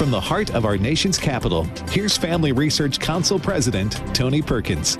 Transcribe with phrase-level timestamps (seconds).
[0.00, 4.96] From the heart of our nation's capital, here's Family Research Council President Tony Perkins.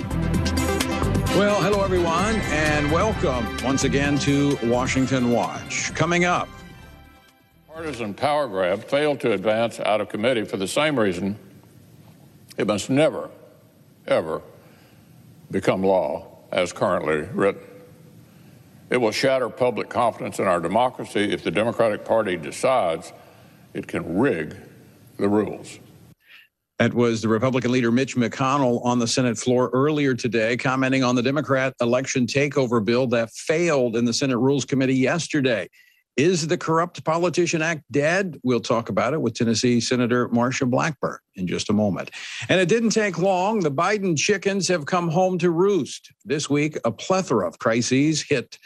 [1.39, 5.95] Well, hello, everyone, and welcome once again to Washington Watch.
[5.95, 6.51] Coming up,
[7.67, 11.35] partisan power grab failed to advance out of committee for the same reason
[12.59, 13.31] it must never,
[14.07, 14.43] ever
[15.51, 17.63] become law as currently written.
[18.91, 23.15] It will shatter public confidence in our democracy if the Democratic Party decides
[23.73, 24.55] it can rig
[25.21, 25.79] the rules.
[26.79, 31.15] That was the Republican leader Mitch McConnell on the Senate floor earlier today, commenting on
[31.15, 35.69] the Democrat election takeover bill that failed in the Senate Rules Committee yesterday.
[36.17, 38.39] Is the Corrupt Politician Act dead?
[38.43, 42.11] We'll talk about it with Tennessee Senator Marsha Blackburn in just a moment.
[42.49, 43.61] And it didn't take long.
[43.61, 46.13] The Biden chickens have come home to roost.
[46.25, 48.59] This week, a plethora of crises hit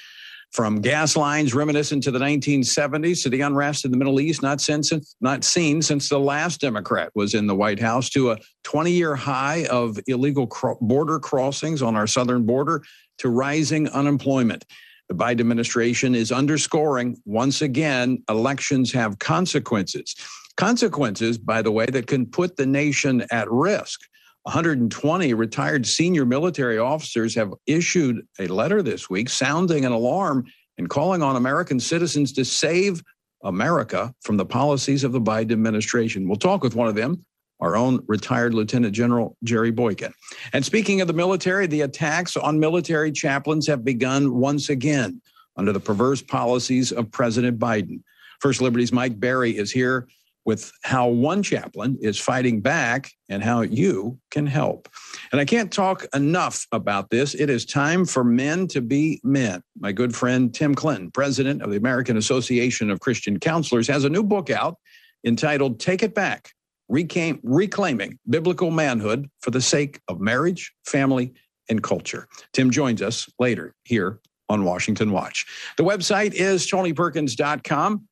[0.54, 4.60] from gas lines reminiscent to the 1970s to the unrest in the Middle East, not
[4.60, 9.16] since not seen since the last Democrat was in the White House, to a 20-year
[9.16, 10.48] high of illegal
[10.80, 12.84] border crossings on our southern border,
[13.18, 14.64] to rising unemployment.
[15.08, 20.14] The Biden administration is underscoring once again elections have consequences.
[20.56, 24.00] Consequences, by the way, that can put the nation at risk.
[24.44, 30.44] 120 retired senior military officers have issued a letter this week sounding an alarm
[30.76, 33.02] and calling on American citizens to save
[33.42, 36.28] America from the policies of the Biden administration.
[36.28, 37.24] We'll talk with one of them,
[37.60, 40.12] our own retired Lieutenant General Jerry Boykin.
[40.52, 45.22] And speaking of the military, the attacks on military chaplains have begun once again
[45.56, 48.02] under the perverse policies of President Biden.
[48.40, 50.06] First Liberty's Mike Berry is here
[50.44, 54.88] with how one chaplain is fighting back and how you can help.
[55.32, 57.34] And I can't talk enough about this.
[57.34, 59.62] It is time for men to be men.
[59.78, 64.10] My good friend Tim Clinton, president of the American Association of Christian Counselors, has a
[64.10, 64.76] new book out
[65.24, 66.52] entitled Take It Back
[66.88, 71.32] Reclaim, Reclaiming Biblical Manhood for the Sake of Marriage, Family,
[71.70, 72.28] and Culture.
[72.52, 74.20] Tim joins us later here
[74.50, 75.46] on Washington Watch.
[75.78, 78.06] The website is tonyperkins.com.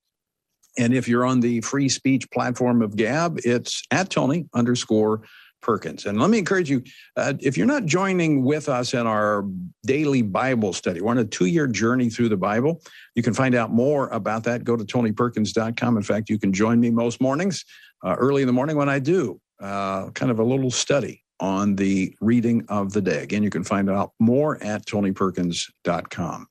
[0.79, 5.23] And if you're on the free speech platform of Gab, it's at Tony underscore
[5.61, 6.07] Perkins.
[6.07, 6.83] And let me encourage you
[7.17, 9.45] uh, if you're not joining with us in our
[9.87, 12.83] daily Bible study, we're on a two year journey through the Bible.
[13.15, 14.65] You can find out more about that.
[14.65, 15.97] Go to tonyperkins.com.
[15.97, 17.65] In fact, you can join me most mornings
[18.05, 21.75] uh, early in the morning when I do uh, kind of a little study on
[21.77, 23.23] the reading of the day.
[23.23, 26.47] Again, you can find out more at tonyperkins.com.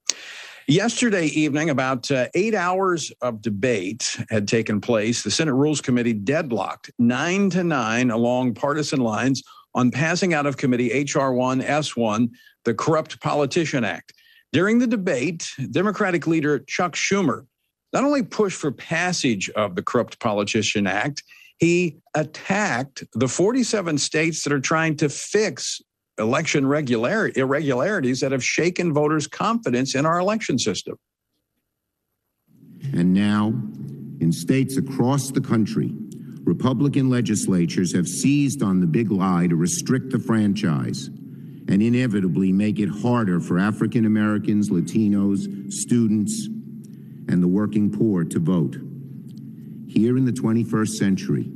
[0.72, 5.22] Yesterday evening, about uh, eight hours of debate had taken place.
[5.22, 9.44] The Senate Rules Committee deadlocked nine to nine along partisan lines
[9.76, 11.34] on passing out of committee H.R.
[11.34, 12.30] 1 S1,
[12.64, 14.14] the Corrupt Politician Act.
[14.54, 17.48] During the debate, Democratic leader Chuck Schumer
[17.92, 21.22] not only pushed for passage of the Corrupt Politician Act,
[21.58, 25.82] he attacked the 47 states that are trying to fix
[26.22, 30.98] election regular, irregularities that have shaken voters' confidence in our election system.
[32.94, 33.48] And now,
[34.20, 35.94] in states across the country,
[36.44, 42.80] Republican legislatures have seized on the big lie to restrict the franchise and inevitably make
[42.80, 46.48] it harder for African Americans, Latinos, students,
[47.28, 48.78] and the working poor to vote.
[49.88, 51.52] Here in the 21st century,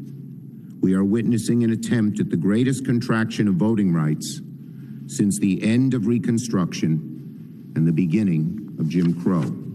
[0.82, 4.42] we are witnessing an attempt at the greatest contraction of voting rights
[5.08, 9.66] since the end of Reconstruction and the beginning of Jim Crow.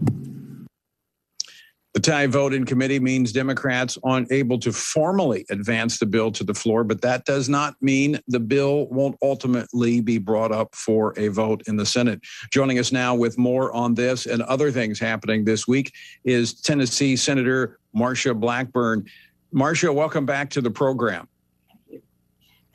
[1.93, 6.43] The tie vote in committee means Democrats aren't able to formally advance the bill to
[6.45, 11.13] the floor, but that does not mean the bill won't ultimately be brought up for
[11.17, 12.21] a vote in the Senate.
[12.49, 15.93] Joining us now with more on this and other things happening this week
[16.23, 19.05] is Tennessee Senator Marsha Blackburn.
[19.53, 21.27] Marsha, welcome back to the program.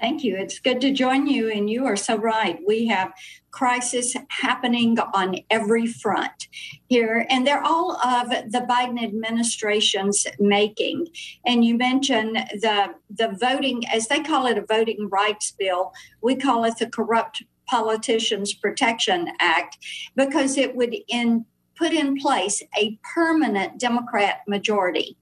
[0.01, 0.37] Thank you.
[0.37, 1.51] It's good to join you.
[1.51, 2.59] And you are so right.
[2.67, 3.12] We have
[3.51, 6.49] crisis happening on every front
[6.89, 11.07] here, and they're all of the Biden administration's making.
[11.47, 15.93] And you mentioned the the voting, as they call it, a voting rights bill.
[16.21, 19.78] We call it the Corrupt Politicians Protection Act
[20.15, 21.47] because it would in
[21.78, 25.16] put in place a permanent Democrat majority.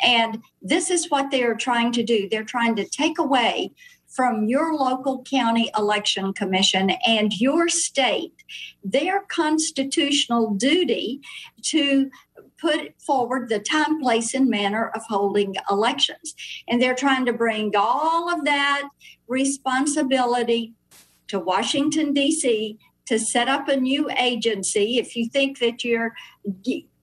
[0.00, 2.28] And this is what they are trying to do.
[2.28, 3.72] They're trying to take away
[4.18, 8.34] from your local county election commission and your state
[8.82, 11.20] their constitutional duty
[11.62, 12.10] to
[12.60, 16.34] put forward the time, place, and manner of holding elections.
[16.66, 18.88] And they're trying to bring all of that
[19.28, 20.74] responsibility
[21.28, 22.76] to Washington, D.C.
[23.06, 24.98] to set up a new agency.
[24.98, 26.12] If you think that you're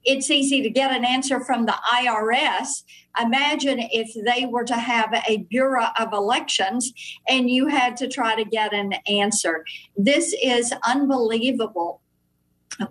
[0.05, 2.83] it's easy to get an answer from the IRS.
[3.21, 6.93] Imagine if they were to have a Bureau of Elections
[7.27, 9.65] and you had to try to get an answer.
[9.97, 12.01] This is unbelievable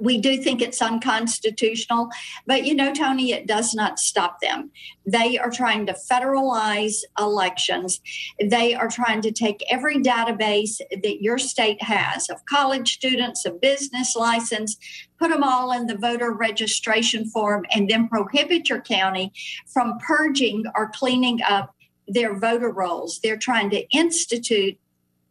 [0.01, 2.09] we do think it's unconstitutional,
[2.47, 4.71] but you know, Tony, it does not stop them.
[5.07, 8.01] They are trying to federalize elections.
[8.43, 13.51] They are trying to take every database that your state has of college students, a
[13.51, 14.77] business license,
[15.19, 19.33] put them all in the voter registration form, and then prohibit your county
[19.73, 21.75] from purging or cleaning up
[22.09, 23.21] their voter rolls.
[23.23, 24.79] They're trying to institute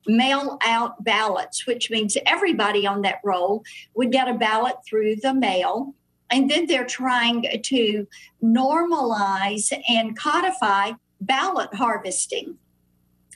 [0.07, 3.63] mail out ballots, which means everybody on that roll
[3.95, 5.93] would get a ballot through the mail.
[6.29, 8.07] And then they're trying to
[8.43, 12.57] normalize and codify ballot harvesting.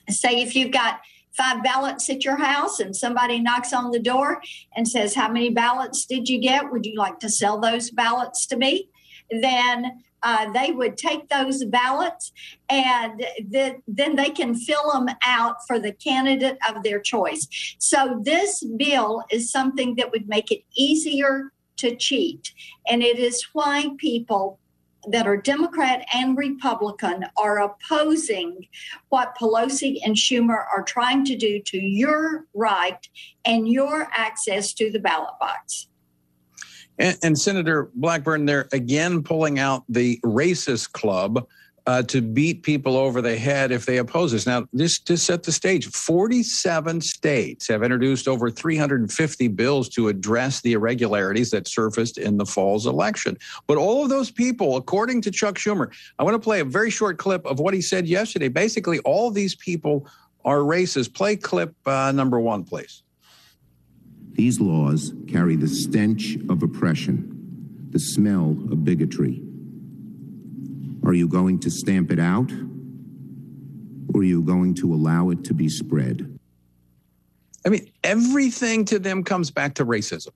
[0.09, 1.01] Say if you've got
[1.37, 4.41] five ballots at your house and somebody knocks on the door
[4.75, 6.71] and says, How many ballots did you get?
[6.71, 8.89] Would you like to sell those ballots to me?
[9.29, 12.31] Then uh, they would take those ballots
[12.69, 17.47] and th- then they can fill them out for the candidate of their choice.
[17.79, 22.51] So, this bill is something that would make it easier to cheat.
[22.87, 24.59] And it is why people
[25.09, 28.67] that are Democrat and Republican are opposing
[29.09, 33.07] what Pelosi and Schumer are trying to do to your right
[33.45, 35.87] and your access to the ballot box.
[36.99, 41.47] And, and, Senator Blackburn, they're again pulling out the racist club
[41.87, 44.45] uh, to beat people over the head if they oppose this.
[44.45, 50.59] Now, this to set the stage, 47 states have introduced over 350 bills to address
[50.59, 53.37] the irregularities that surfaced in the fall's election.
[53.67, 55.89] But all of those people, according to Chuck Schumer,
[56.19, 58.49] I want to play a very short clip of what he said yesterday.
[58.49, 60.05] Basically, all these people
[60.43, 61.13] are racist.
[61.13, 63.03] Play clip uh, number one, please.
[64.37, 69.41] These laws carry the stench of oppression, the smell of bigotry.
[71.03, 72.51] Are you going to stamp it out?
[74.13, 76.37] Or are you going to allow it to be spread?
[77.65, 80.29] I mean, everything to them comes back to racism.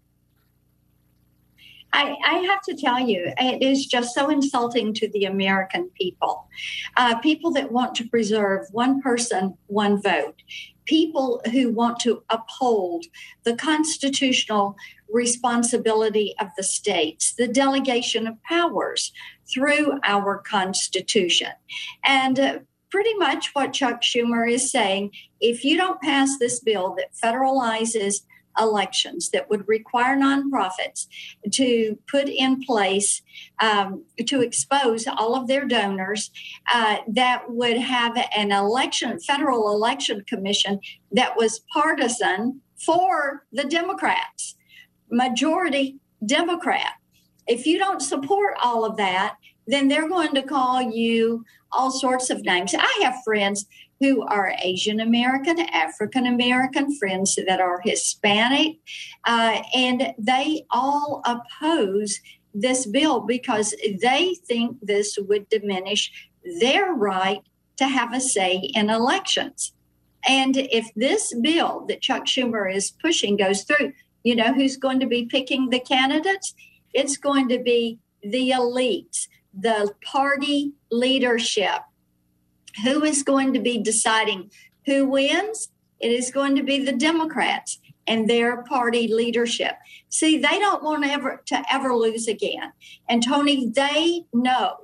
[1.93, 6.47] I, I, have to tell you, it is just so insulting to the American people.
[6.95, 10.41] Uh, people that want to preserve one person, one vote
[10.85, 13.05] people who want to uphold
[13.43, 14.75] the constitutional
[15.09, 19.11] responsibility of the states, the delegation of powers
[19.53, 21.51] through our Constitution.
[22.03, 22.59] And uh,
[22.89, 28.23] pretty much what Chuck Schumer is saying if you don't pass this bill that federalizes
[28.59, 31.07] elections that would require nonprofits
[31.51, 33.21] to put in place
[33.61, 36.31] um, to expose all of their donors
[36.73, 40.79] uh, that would have an election federal election commission
[41.11, 44.55] that was partisan for the democrats
[45.11, 46.93] majority democrat.
[47.47, 49.35] If you don't support all of that
[49.67, 52.73] then they're going to call you all sorts of names.
[52.77, 53.65] I have friends
[54.01, 58.77] who are Asian American, African American, friends that are Hispanic,
[59.25, 62.19] uh, and they all oppose
[62.53, 66.11] this bill because they think this would diminish
[66.59, 67.41] their right
[67.77, 69.73] to have a say in elections.
[70.27, 73.93] And if this bill that Chuck Schumer is pushing goes through,
[74.23, 76.55] you know who's going to be picking the candidates?
[76.93, 81.81] It's going to be the elites, the party leadership
[82.83, 84.51] who is going to be deciding
[84.85, 85.69] who wins?
[85.99, 89.75] It is going to be the Democrats and their party leadership.
[90.09, 92.71] See, they don't want ever to ever lose again.
[93.07, 94.77] And Tony, they know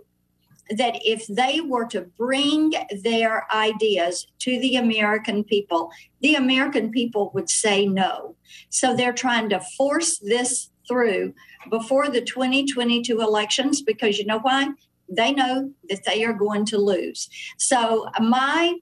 [0.70, 5.91] that if they were to bring their ideas to the American people,
[6.22, 8.36] the American people would say no.
[8.70, 11.34] So they're trying to force this through
[11.70, 14.70] before the 2022 elections because you know why?
[15.10, 17.30] They know that they are going to lose.
[17.58, 18.76] So, my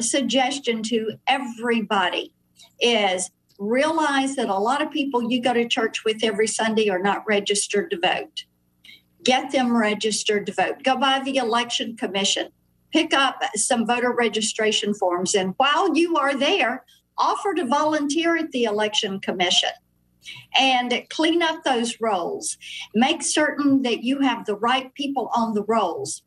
[0.00, 2.32] suggestion to everybody
[2.80, 6.98] is realize that a lot of people you go to church with every Sunday are
[6.98, 8.44] not registered to vote.
[9.24, 10.82] Get them registered to vote.
[10.82, 12.48] Go by the election commission,
[12.92, 16.84] pick up some voter registration forms, and while you are there,
[17.18, 19.70] offer to volunteer at the election commission
[20.58, 22.56] and clean up those rolls.
[22.94, 26.22] Make certain that you have the right people on the rolls.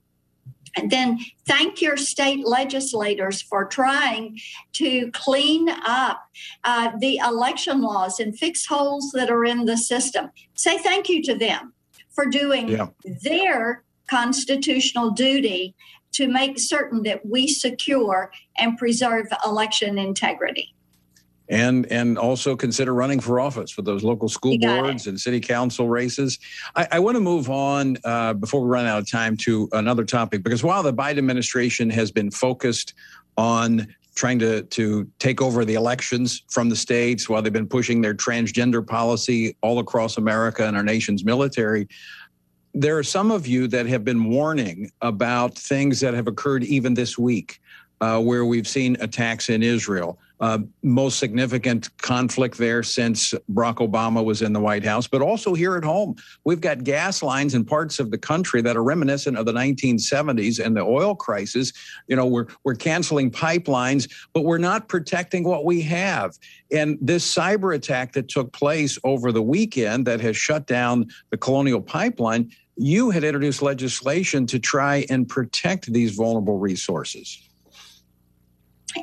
[0.76, 4.40] And then thank your state legislators for trying
[4.74, 6.22] to clean up
[6.64, 10.30] uh, the election laws and fix holes that are in the system.
[10.54, 11.74] Say thank you to them
[12.12, 12.88] for doing yeah.
[13.24, 15.76] their constitutional duty
[16.12, 20.74] to make certain that we secure and preserve election integrity.
[21.50, 25.10] And and also consider running for office for those local school boards it.
[25.10, 26.40] and city council races.
[26.76, 30.06] I, I want to move on uh, before we run out of time to another
[30.06, 32.94] topic because while the Biden administration has been focused
[33.38, 38.02] on trying to to take over the elections from the states while they've been pushing
[38.02, 41.88] their transgender policy all across America and our nation's military
[42.74, 46.94] there are some of you that have been warning about things that have occurred even
[46.94, 47.60] this week
[48.02, 50.20] uh, where we've seen attacks in Israel.
[50.40, 55.54] Uh, most significant conflict there since Barack Obama was in the White House, but also
[55.54, 56.16] here at home.
[56.46, 60.64] We've got gas lines in parts of the country that are reminiscent of the 1970s
[60.64, 61.74] and the oil crisis.
[62.08, 66.38] You know, we're, we're canceling pipelines, but we're not protecting what we have.
[66.72, 71.38] And this cyber attack that took place over the weekend that has shut down the
[71.38, 77.49] Colonial Pipeline, you had introduced legislation to try and protect these vulnerable resources.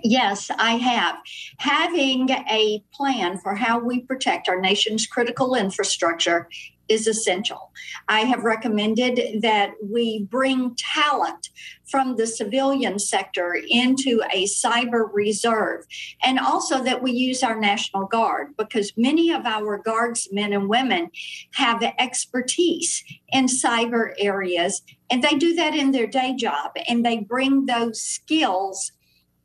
[0.02, 1.16] Yes, I have.
[1.58, 6.48] Having a plan for how we protect our nation's critical infrastructure
[6.88, 7.72] is essential.
[8.08, 11.50] I have recommended that we bring talent
[11.84, 15.84] from the civilian sector into a cyber reserve
[16.22, 21.10] and also that we use our National Guard because many of our guardsmen and women
[21.54, 27.18] have expertise in cyber areas and they do that in their day job and they
[27.18, 28.92] bring those skills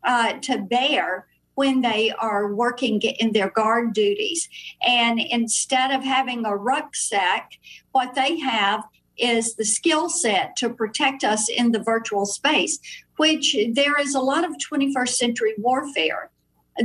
[0.04, 4.50] uh, to bear when they are working in their guard duties.
[4.86, 7.52] And instead of having a rucksack,
[7.92, 8.84] what they have
[9.18, 12.80] is the skill set to protect us in the virtual space,
[13.18, 16.32] which there is a lot of 21st century warfare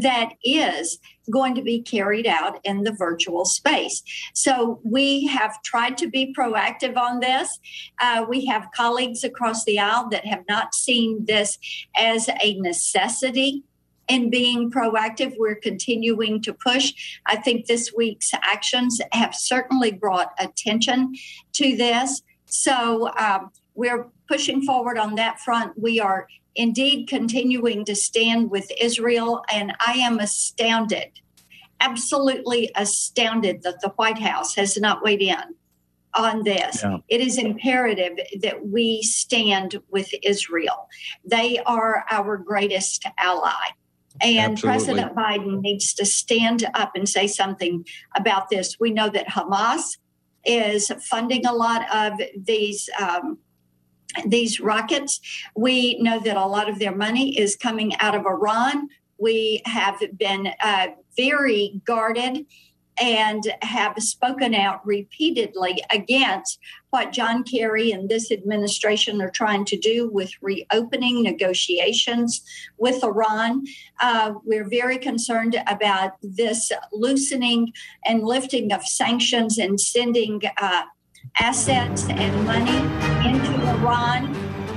[0.00, 0.98] that is
[1.30, 4.02] going to be carried out in the virtual space.
[4.34, 7.58] So we have tried to be proactive on this.
[8.00, 11.58] Uh, we have colleagues across the aisle that have not seen this
[11.96, 13.62] as a necessity
[14.08, 15.34] in being proactive.
[15.36, 16.92] We're continuing to push.
[17.26, 21.14] I think this week's actions have certainly brought attention
[21.54, 22.22] to this.
[22.46, 25.72] So um, we're pushing forward on that front.
[25.76, 29.44] We are indeed continuing to stand with Israel.
[29.52, 31.20] And I am astounded,
[31.80, 35.54] absolutely astounded that the White House has not weighed in
[36.14, 36.82] on this.
[36.82, 36.98] Yeah.
[37.08, 40.88] It is imperative that we stand with Israel.
[41.24, 43.52] They are our greatest ally.
[44.22, 45.02] And Absolutely.
[45.02, 47.84] President Biden needs to stand up and say something
[48.16, 48.80] about this.
[48.80, 49.98] We know that Hamas
[50.46, 53.38] is funding a lot of these um,
[54.24, 55.20] these rockets.
[55.54, 58.88] We know that a lot of their money is coming out of Iran.
[59.18, 62.46] We have been uh, very guarded
[63.00, 66.58] and have spoken out repeatedly against
[66.90, 72.42] what John Kerry and this administration are trying to do with reopening negotiations
[72.78, 73.64] with Iran.
[74.00, 77.72] Uh, we're very concerned about this loosening
[78.06, 80.84] and lifting of sanctions and sending uh,
[81.40, 82.78] assets and money
[83.28, 84.32] into Iran.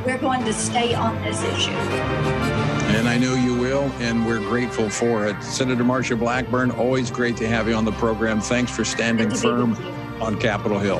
[0.05, 1.71] We're going to stay on this issue.
[1.71, 5.41] And I know you will, and we're grateful for it.
[5.43, 8.41] Senator Marsha Blackburn, always great to have you on the program.
[8.41, 9.73] Thanks for standing firm
[10.21, 10.99] on Capitol Hill.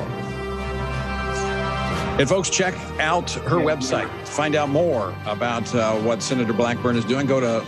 [2.18, 4.08] And folks, check out her website.
[4.28, 7.26] Find out more about uh, what Senator Blackburn is doing.
[7.26, 7.66] Go to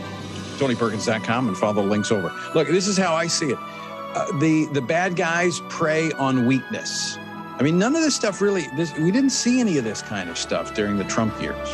[0.58, 2.32] TonyPerkins.com and follow the links over.
[2.54, 3.58] Look, this is how I see it.
[3.58, 7.18] Uh, the the bad guys prey on weakness.
[7.62, 10.28] I mean, none of this stuff really, this, we didn't see any of this kind
[10.28, 11.68] of stuff during the Trump years.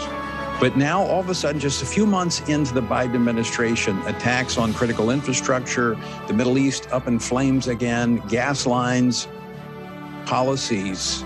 [0.61, 4.59] But now, all of a sudden, just a few months into the Biden administration, attacks
[4.59, 9.29] on critical infrastructure, the Middle East up in flames again, gas lines,
[10.27, 11.25] policies,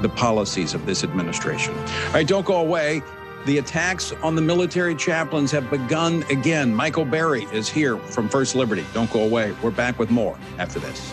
[0.00, 1.76] the policies of this administration.
[1.76, 3.02] All right, don't go away.
[3.44, 6.74] The attacks on the military chaplains have begun again.
[6.74, 8.86] Michael Berry is here from First Liberty.
[8.94, 9.54] Don't go away.
[9.62, 11.12] We're back with more after this.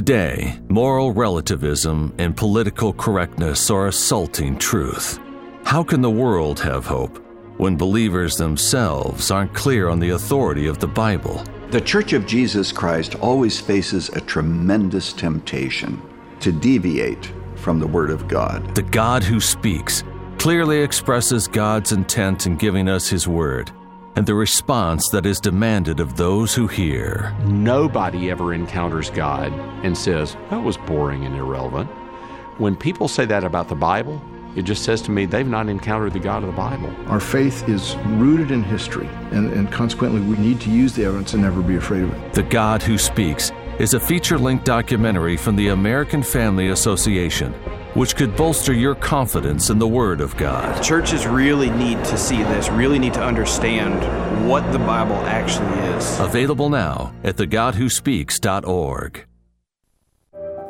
[0.00, 5.20] Today, moral relativism and political correctness are assaulting truth.
[5.62, 7.18] How can the world have hope
[7.58, 11.44] when believers themselves aren't clear on the authority of the Bible?
[11.70, 16.00] The Church of Jesus Christ always faces a tremendous temptation
[16.40, 18.74] to deviate from the Word of God.
[18.74, 20.02] The God who speaks
[20.38, 23.70] clearly expresses God's intent in giving us His Word
[24.16, 27.34] and the response that is demanded of those who hear.
[27.44, 29.52] Nobody ever encounters God
[29.84, 31.88] and says, that was boring and irrelevant.
[32.58, 34.20] When people say that about the Bible,
[34.56, 36.92] it just says to me they've not encountered the God of the Bible.
[37.06, 41.34] Our faith is rooted in history, and, and consequently, we need to use the evidence
[41.34, 42.32] and never be afraid of it.
[42.34, 47.54] The God Who Speaks is a feature length documentary from the American Family Association
[47.94, 50.82] which could bolster your confidence in the Word of God.
[50.82, 56.20] Churches really need to see this, really need to understand what the Bible actually is.
[56.20, 59.26] Available now at thegodwhospeaks.org.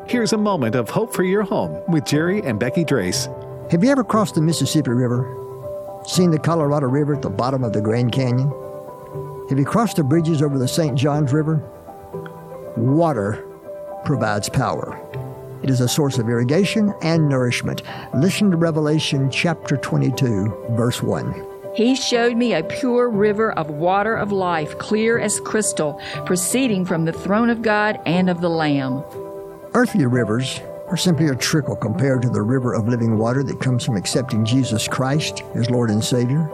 [0.07, 3.29] Here's a moment of hope for your home with Jerry and Becky Drace.
[3.71, 5.37] Have you ever crossed the Mississippi River?
[6.05, 8.53] Seen the Colorado River at the bottom of the Grand Canyon?
[9.49, 10.97] Have you crossed the bridges over the St.
[10.97, 11.63] Johns River?
[12.77, 13.47] Water
[14.05, 15.01] provides power.
[15.63, 17.83] It is a source of irrigation and nourishment.
[18.15, 21.47] Listen to Revelation chapter 22, verse 1.
[21.75, 27.05] He showed me a pure river of water of life, clear as crystal, proceeding from
[27.05, 29.05] the throne of God and of the Lamb.
[29.75, 33.85] Earthly rivers are simply a trickle compared to the river of living water that comes
[33.85, 36.51] from accepting Jesus Christ as Lord and Savior.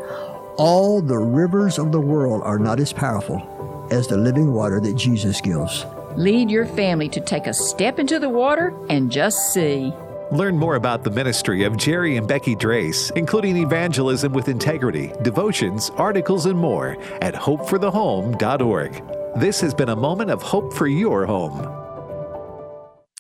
[0.58, 4.94] All the rivers of the world are not as powerful as the living water that
[4.94, 5.86] Jesus gives.
[6.16, 9.92] Lead your family to take a step into the water and just see.
[10.30, 15.90] Learn more about the ministry of Jerry and Becky Drace, including evangelism with integrity, devotions,
[15.96, 19.02] articles, and more at hopeforthehome.org.
[19.38, 21.70] This has been a moment of hope for your home.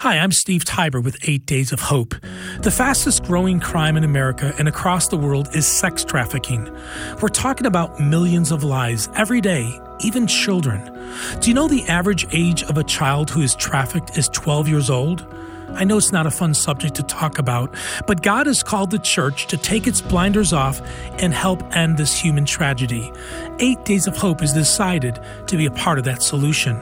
[0.00, 2.14] Hi, I'm Steve Tybor with 8 Days of Hope.
[2.60, 6.74] The fastest growing crime in America and across the world is sex trafficking.
[7.20, 10.92] We're talking about millions of lives every day, even children.
[11.40, 14.90] Do you know the average age of a child who is trafficked is 12 years
[14.90, 15.26] old?
[15.74, 17.74] I know it's not a fun subject to talk about,
[18.06, 20.80] but God has called the church to take its blinders off
[21.18, 23.12] and help end this human tragedy.
[23.58, 26.80] Eight Days of Hope is decided to be a part of that solution.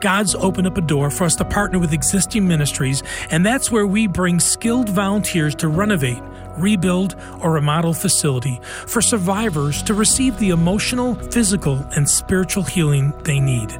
[0.00, 3.86] God's opened up a door for us to partner with existing ministries, and that's where
[3.86, 6.22] we bring skilled volunteers to renovate,
[6.58, 13.40] rebuild, or remodel facility for survivors to receive the emotional, physical, and spiritual healing they
[13.40, 13.72] need.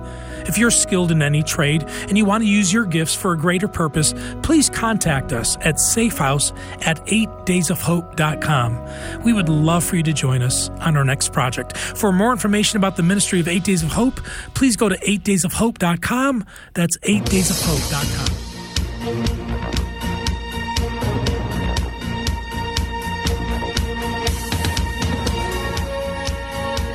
[0.47, 3.37] If you're skilled in any trade and you want to use your gifts for a
[3.37, 6.57] greater purpose, please contact us at safehouse
[6.87, 9.23] at 8daysofhope.com.
[9.25, 11.77] We would love for you to join us on our next project.
[11.77, 14.21] For more information about the ministry of 8 Days of Hope,
[14.55, 16.45] please go to 8daysofhope.com.
[16.75, 19.36] That's 8daysofhope.com.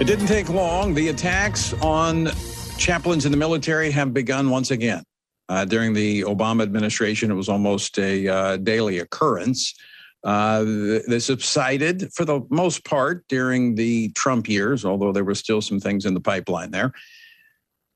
[0.01, 0.95] It didn't take long.
[0.95, 2.29] The attacks on
[2.79, 5.03] chaplains in the military have begun once again.
[5.47, 9.75] Uh, during the Obama administration, it was almost a uh, daily occurrence.
[10.23, 10.63] Uh,
[11.07, 15.79] they subsided for the most part during the Trump years, although there were still some
[15.79, 16.93] things in the pipeline there.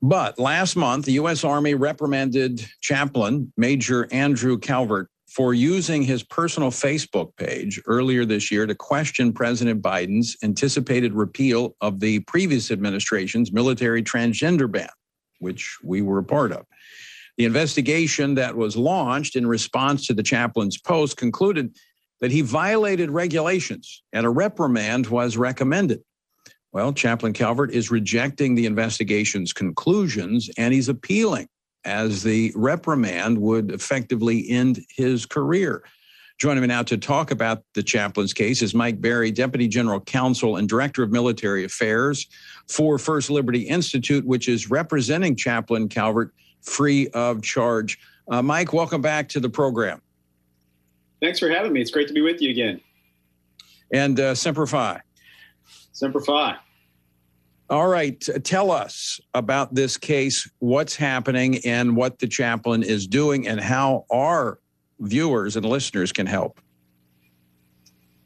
[0.00, 1.42] But last month, the U.S.
[1.42, 8.66] Army reprimanded chaplain Major Andrew Calvert for using his personal Facebook page earlier this year
[8.66, 14.88] to question President Biden's anticipated repeal of the previous administration's military transgender ban,
[15.38, 16.64] which we were a part of.
[17.36, 21.76] The investigation that was launched in response to the chaplain's post concluded
[22.22, 26.00] that he violated regulations and a reprimand was recommended.
[26.72, 31.48] Well, Chaplain Calvert is rejecting the investigation's conclusions and he's appealing
[31.86, 35.84] as the reprimand would effectively end his career.
[36.38, 40.56] Joining me now to talk about the chaplain's case is Mike Berry, Deputy General Counsel
[40.56, 42.26] and Director of Military Affairs
[42.68, 47.98] for First Liberty Institute, which is representing Chaplain Calvert free of charge.
[48.28, 50.02] Uh, Mike, welcome back to the program.
[51.22, 51.80] Thanks for having me.
[51.80, 52.80] It's great to be with you again.
[53.92, 55.00] And uh, Semper Fi.
[55.92, 56.56] Semper Fi.
[57.68, 58.20] All right.
[58.44, 64.06] Tell us about this case, what's happening, and what the chaplain is doing, and how
[64.10, 64.60] our
[65.00, 66.60] viewers and listeners can help.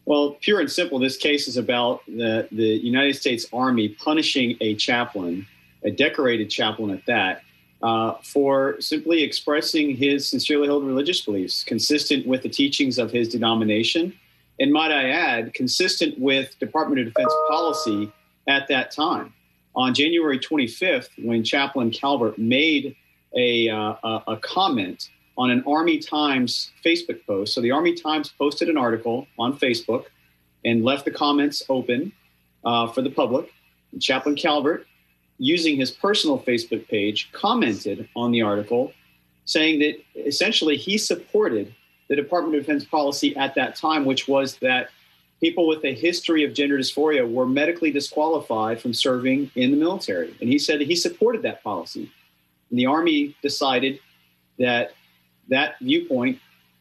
[0.04, 4.74] Well, pure and simple, this case is about the, the United States Army punishing a
[4.74, 5.46] chaplain,
[5.84, 7.42] a decorated chaplain at that,
[7.82, 13.28] uh, for simply expressing his sincerely held religious beliefs consistent with the teachings of his
[13.28, 14.12] denomination.
[14.58, 18.12] And might I add, consistent with Department of Defense policy
[18.48, 19.32] at that time.
[19.74, 22.96] On January 25th, when Chaplain Calvert made
[23.36, 28.68] a, uh, a, comment on an Army Times Facebook post, so the Army Times posted
[28.68, 30.06] an article on Facebook
[30.64, 32.12] and left the comments open
[32.64, 33.52] uh, for the public.
[33.92, 34.86] And Chaplain Calvert,
[35.38, 38.92] using his personal Facebook page, commented on the article,
[39.44, 39.94] saying that
[40.26, 41.74] essentially he supported
[42.08, 44.88] the Department of Defense policy at that time, which was that
[45.40, 50.36] people with a history of gender dysphoria were medically disqualified from serving in the military.
[50.40, 52.10] And he said he supported that policy.
[52.70, 53.98] And the Army decided
[54.58, 54.92] that
[55.48, 56.38] that viewpoint,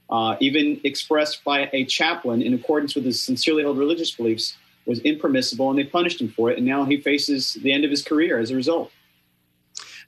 [0.09, 4.99] uh, even expressed by a chaplain in accordance with his sincerely held religious beliefs, was
[4.99, 6.57] impermissible, and they punished him for it.
[6.57, 8.91] And now he faces the end of his career as a result.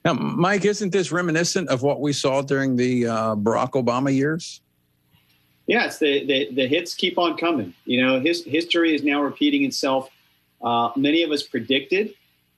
[0.04, 4.60] Now, Mike, isn't this reminiscent of what we saw during the uh, Barack Obama years?
[5.80, 7.74] It's the, the, the hits keep on coming.
[7.84, 10.10] You know, his history is now repeating itself.
[10.62, 12.14] Uh, many of us predicted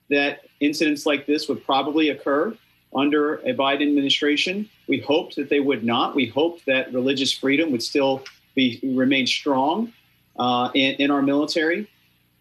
[0.09, 2.55] that incidents like this would probably occur
[2.95, 4.69] under a Biden administration.
[4.87, 6.15] We hoped that they would not.
[6.15, 8.23] We hoped that religious freedom would still
[8.55, 9.91] be remain strong
[10.37, 11.89] uh, in, in our military.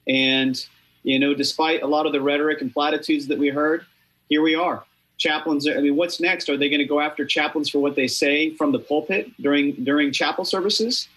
[0.07, 0.65] And
[1.03, 3.85] you know, despite a lot of the rhetoric and platitudes that we heard,
[4.29, 4.85] here we are.
[5.19, 5.69] Chaplains.
[5.69, 6.49] I mean, what's next?
[6.49, 9.73] Are they going to go after chaplains for what they say from the pulpit during
[9.85, 11.09] during chapel services?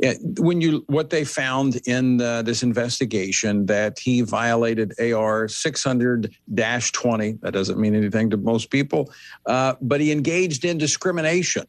[0.00, 6.34] Yeah, when you what they found in uh, this investigation that he violated AR 600
[6.54, 7.32] 20.
[7.42, 9.12] That doesn't mean anything to most people,
[9.46, 11.66] uh, but he engaged in discrimination,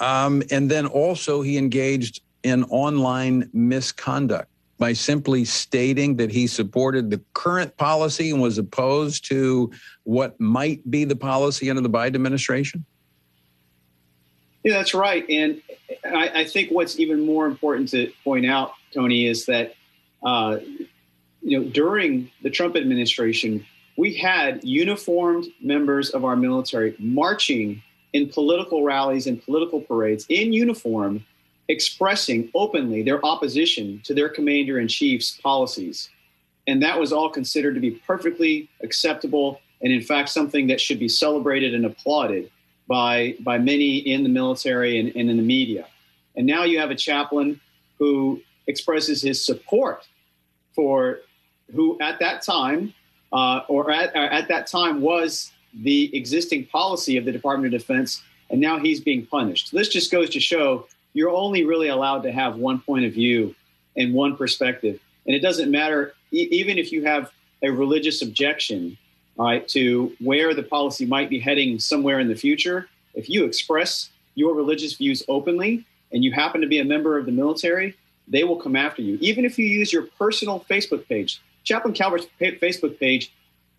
[0.00, 7.10] um, and then also he engaged in online misconduct by simply stating that he supported
[7.10, 9.70] the current policy and was opposed to
[10.04, 12.84] what might be the policy under the Biden administration?
[14.64, 15.24] Yeah, that's right.
[15.28, 15.62] And
[16.04, 19.74] I, I, think what's even more important to point out, Tony, is that
[20.22, 20.58] uh,
[21.42, 23.64] you know during the Trump administration,
[23.96, 30.52] we had uniformed members of our military marching in political rallies and political parades in
[30.52, 31.24] uniform,
[31.68, 36.10] expressing openly their opposition to their commander in chief's policies.
[36.66, 40.98] And that was all considered to be perfectly acceptable and, in fact, something that should
[40.98, 42.50] be celebrated and applauded
[42.88, 45.86] by by many in the military and, and in the media.
[46.36, 47.60] And now you have a chaplain
[47.98, 50.06] who expresses his support
[50.74, 51.20] for
[51.74, 52.94] who at that time
[53.32, 58.22] uh, or at, at that time was the existing policy of the Department of Defense,
[58.50, 59.72] and now he's being punished.
[59.72, 63.54] This just goes to show you're only really allowed to have one point of view
[63.96, 67.30] and one perspective, and it doesn't matter e- even if you have
[67.62, 68.96] a religious objection
[69.38, 74.10] right, to where the policy might be heading somewhere in the future, if you express
[74.34, 78.44] your religious views openly and you happen to be a member of the military, they
[78.44, 79.18] will come after you.
[79.20, 83.32] Even if you use your personal Facebook page, Chaplain Calvert's Facebook page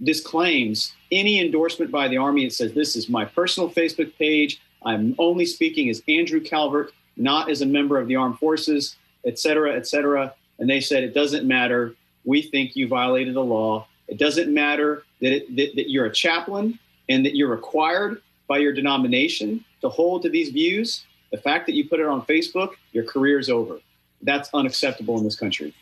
[0.04, 2.46] disclaims any endorsement by the Army.
[2.46, 4.62] It says, This is my personal Facebook page.
[4.84, 9.38] I'm only speaking as Andrew Calvert, not as a member of the armed forces, et
[9.38, 10.34] cetera, et cetera.
[10.58, 11.96] And they said, It doesn't matter.
[12.26, 13.88] We think you violated the law.
[14.08, 16.80] It doesn't matter that, it, that, that you're a chaplain
[17.10, 21.06] and that you're required by your denomination to hold to these views.
[21.32, 23.80] The fact that you put it on Facebook, your career is over.
[24.22, 25.74] That's unacceptable in this country.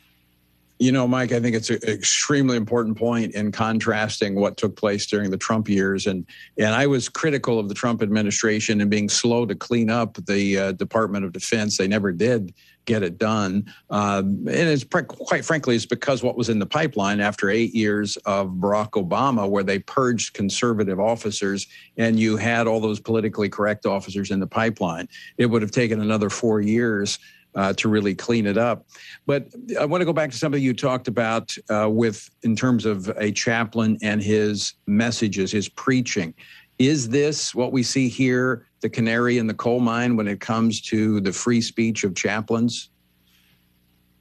[0.79, 5.07] You know, Mike, I think it's an extremely important point in contrasting what took place
[5.07, 6.25] during the Trump years, and
[6.57, 10.57] and I was critical of the Trump administration and being slow to clean up the
[10.57, 11.77] uh, Department of Defense.
[11.77, 12.53] They never did
[12.85, 17.21] get it done, um, and it's quite frankly, it's because what was in the pipeline
[17.21, 21.65] after eight years of Barack Obama, where they purged conservative officers,
[21.97, 25.09] and you had all those politically correct officers in the pipeline.
[25.37, 27.17] It would have taken another four years
[27.57, 28.85] uh, to really clean it up.
[29.25, 29.47] But
[29.79, 33.09] I want to go back to something you talked about uh, with in terms of
[33.17, 36.33] a chaplain and his messages, his preaching.
[36.79, 40.79] Is this what we see here, the canary in the coal mine, when it comes
[40.81, 42.89] to the free speech of chaplains?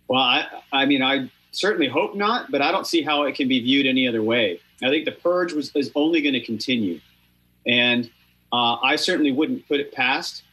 [0.08, 3.48] Well, I, I mean, I certainly hope not, but I don't see how it can
[3.48, 4.60] be viewed any other way.
[4.82, 7.00] I think the purge was, is only going to continue.
[7.66, 8.10] And
[8.52, 10.44] uh, I certainly wouldn't put it past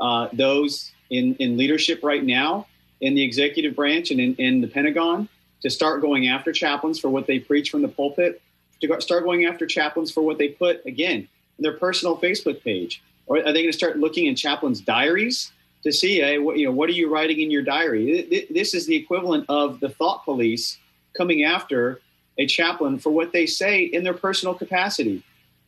[0.00, 2.66] uh, those in, in leadership right now
[3.00, 5.28] in the executive branch and in, in the Pentagon
[5.62, 8.40] to start going after chaplains for what they preach from the pulpit,
[8.80, 13.02] to start going after chaplains for what they put, again, in their personal Facebook page?
[13.26, 16.66] Or are they going to start looking in chaplains' diaries to see, hey, what, you
[16.66, 18.46] know, what are you writing in your diary?
[18.50, 20.78] This is the equivalent of the thought police
[21.16, 22.00] coming after
[22.38, 25.22] a chaplain for what they say in their personal capacity.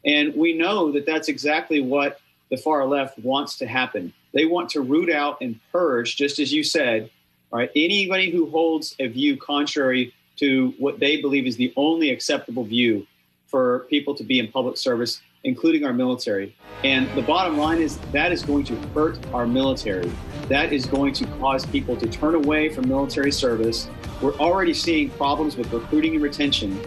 [0.05, 4.13] And we know that that's exactly what the far left wants to happen.
[4.33, 7.11] They want to root out and purge, just as you said,
[7.51, 12.65] right, anybody who holds a view contrary to what they believe is the only acceptable
[12.65, 13.07] view
[13.47, 16.55] for people to be in public service, including our military.
[16.85, 20.11] And the bottom line is that is going to hurt our military.
[20.49, 23.89] That is going to cause people to turn away from military service.
[24.21, 26.79] We're already seeing problems with recruiting and retention.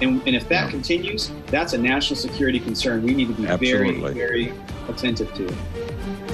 [0.00, 0.70] And, and if that yeah.
[0.70, 4.12] continues, that's a national security concern we need to be Absolutely.
[4.12, 4.54] very, very
[4.88, 5.46] attentive to.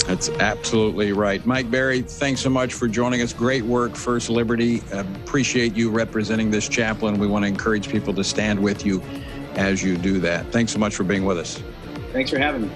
[0.06, 1.44] That's absolutely right.
[1.44, 3.34] Mike Berry, thanks so much for joining us.
[3.34, 4.82] Great work, First Liberty.
[4.92, 7.18] Appreciate you representing this chaplain.
[7.18, 9.02] We want to encourage people to stand with you
[9.56, 10.46] as you do that.
[10.46, 11.62] Thanks so much for being with us.
[12.12, 12.70] Thanks for having me.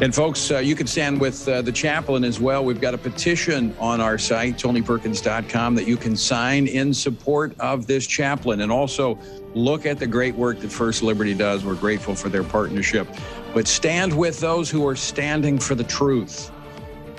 [0.00, 2.64] And folks, uh, you can stand with uh, the chaplain as well.
[2.64, 7.86] We've got a petition on our site, tonyperkins.com, that you can sign in support of
[7.88, 8.60] this chaplain.
[8.60, 9.18] And also
[9.54, 11.64] look at the great work that First Liberty does.
[11.64, 13.08] We're grateful for their partnership
[13.54, 16.50] but stand with those who are standing for the truth.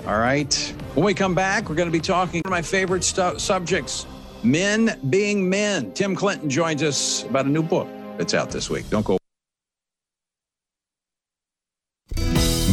[0.06, 0.54] All right.
[0.94, 4.06] When we come back, we're going to be talking my favorite stu- subjects
[4.42, 5.92] men being men.
[5.92, 8.88] Tim Clinton joins us about a new book that's out this week.
[8.88, 9.19] Don't go.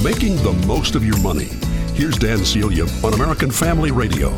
[0.03, 1.49] Making the most of your money.
[1.95, 4.31] Here's Dan Celia on American Family Radio.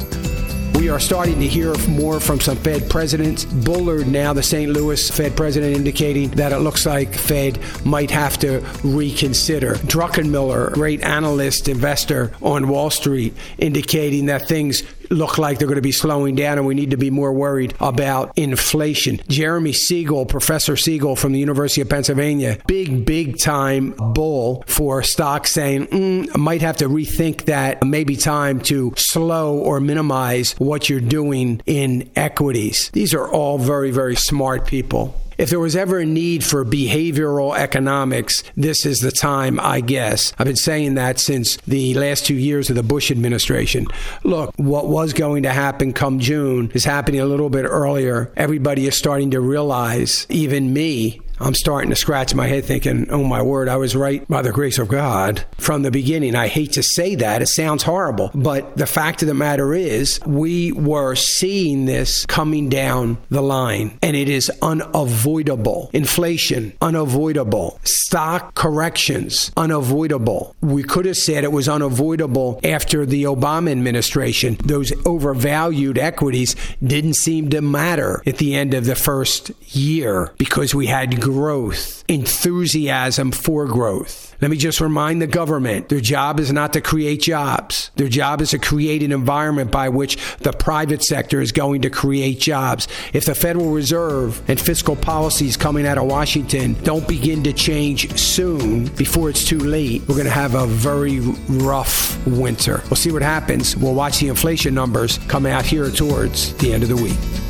[0.75, 3.43] We are starting to hear more from some Fed presidents.
[3.43, 4.71] Bullard, now the St.
[4.71, 9.75] Louis Fed president, indicating that it looks like Fed might have to reconsider.
[9.75, 15.81] Druckenmiller, great analyst, investor on Wall Street, indicating that things look like they're going to
[15.81, 19.19] be slowing down and we need to be more worried about inflation.
[19.27, 25.51] Jeremy Siegel, Professor Siegel from the University of Pennsylvania, big, big time bull for stocks
[25.51, 27.83] saying, mm, might have to rethink that.
[27.83, 32.89] Maybe time to slow or minimize what you're doing in equities.
[32.91, 37.57] These are all very, very smart people if there was ever a need for behavioral
[37.57, 40.33] economics, this is the time, I guess.
[40.37, 43.87] I've been saying that since the last two years of the Bush administration.
[44.23, 48.33] Look, what was going to happen come June is happening a little bit earlier.
[48.35, 53.23] Everybody is starting to realize, even me, I'm starting to scratch my head thinking, oh
[53.23, 56.35] my word, I was right by the grace of God from the beginning.
[56.35, 57.41] I hate to say that.
[57.41, 58.31] It sounds horrible.
[58.33, 63.97] But the fact of the matter is, we were seeing this coming down the line,
[64.01, 65.89] and it is unavoidable.
[65.93, 67.79] Inflation, unavoidable.
[67.83, 70.55] Stock corrections, unavoidable.
[70.61, 74.57] We could have said it was unavoidable after the Obama administration.
[74.63, 80.75] Those overvalued equities didn't seem to matter at the end of the first year because
[80.75, 84.35] we had growth, enthusiasm for growth.
[84.41, 87.91] Let me just remind the government their job is not to create jobs.
[87.97, 91.89] Their job is to create an environment by which the private sector is going to
[91.89, 92.87] create jobs.
[93.13, 98.17] If the Federal Reserve and fiscal policies coming out of Washington don't begin to change
[98.17, 102.81] soon before it's too late, we're going to have a very rough winter.
[102.85, 103.77] We'll see what happens.
[103.77, 107.48] We'll watch the inflation numbers come out here towards the end of the week.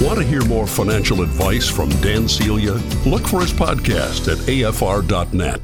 [0.00, 2.72] Want to hear more financial advice from Dan Celia?
[3.04, 5.60] Look for his podcast at afr.net.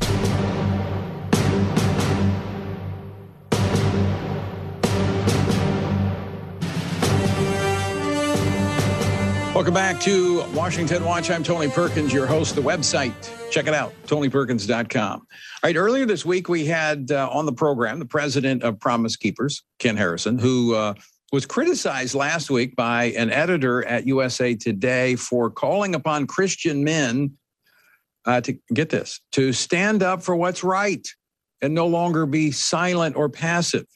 [9.55, 11.31] Welcome back to Washington Watch.
[11.31, 12.55] I'm Tony Perkins, your host.
[12.57, 13.15] The website,
[13.51, 15.21] check it out, tonyperkins.com.
[15.21, 15.27] All
[15.65, 19.63] right, earlier this week, we had uh, on the program the president of Promise Keepers,
[19.79, 20.93] Ken Harrison, who uh,
[21.33, 27.33] was criticized last week by an editor at USA Today for calling upon Christian men
[28.25, 31.07] uh, to get this, to stand up for what's right
[31.63, 33.87] and no longer be silent or passive.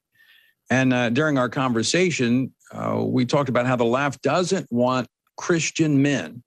[0.70, 6.00] And uh, during our conversation, uh, we talked about how the left doesn't want Christian
[6.00, 6.42] men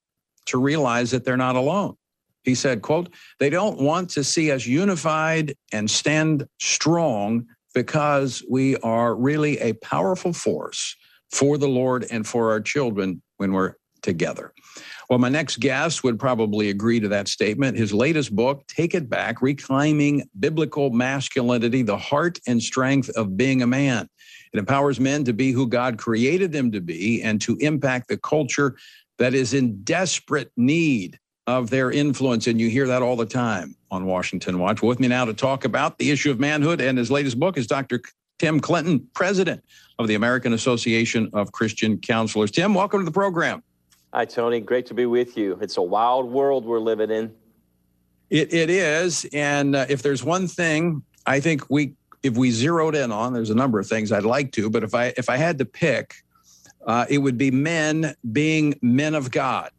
[0.46, 1.96] to realize that they're not alone.
[2.43, 8.77] He said, quote, they don't want to see us unified and stand strong because we
[8.77, 10.95] are really a powerful force
[11.31, 14.53] for the Lord and for our children when we're together.
[15.09, 17.77] Well, my next guest would probably agree to that statement.
[17.77, 23.62] His latest book, Take It Back Reclaiming Biblical Masculinity, the Heart and Strength of Being
[23.62, 24.07] a Man.
[24.53, 28.17] It empowers men to be who God created them to be and to impact the
[28.17, 28.77] culture
[29.17, 32.47] that is in desperate need of their influence.
[32.47, 34.82] And you hear that all the time on Washington Watch.
[34.82, 37.67] With me now to talk about the issue of manhood and his latest book is
[37.67, 38.01] Dr.
[38.39, 39.63] Tim Clinton, president
[39.99, 42.51] of the American Association of Christian Counselors.
[42.51, 43.62] Tim, welcome to the program.
[44.13, 44.60] Hi, Tony.
[44.60, 45.58] Great to be with you.
[45.62, 47.34] It's a wild world we're living in.
[48.29, 49.25] It, it is.
[49.34, 53.49] And uh, if there's one thing I think we if we zeroed in on, there's
[53.49, 56.15] a number of things I'd like to, but if I if I had to pick,
[56.88, 59.71] uh, it would be men being men of God.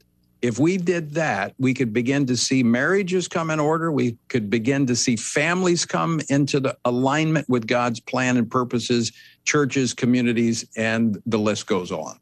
[0.45, 3.91] If we did that, we could begin to see marriages come in order.
[3.91, 9.11] We could begin to see families come into the alignment with God's plan and purposes,
[9.47, 12.19] churches, communities, and the list goes on.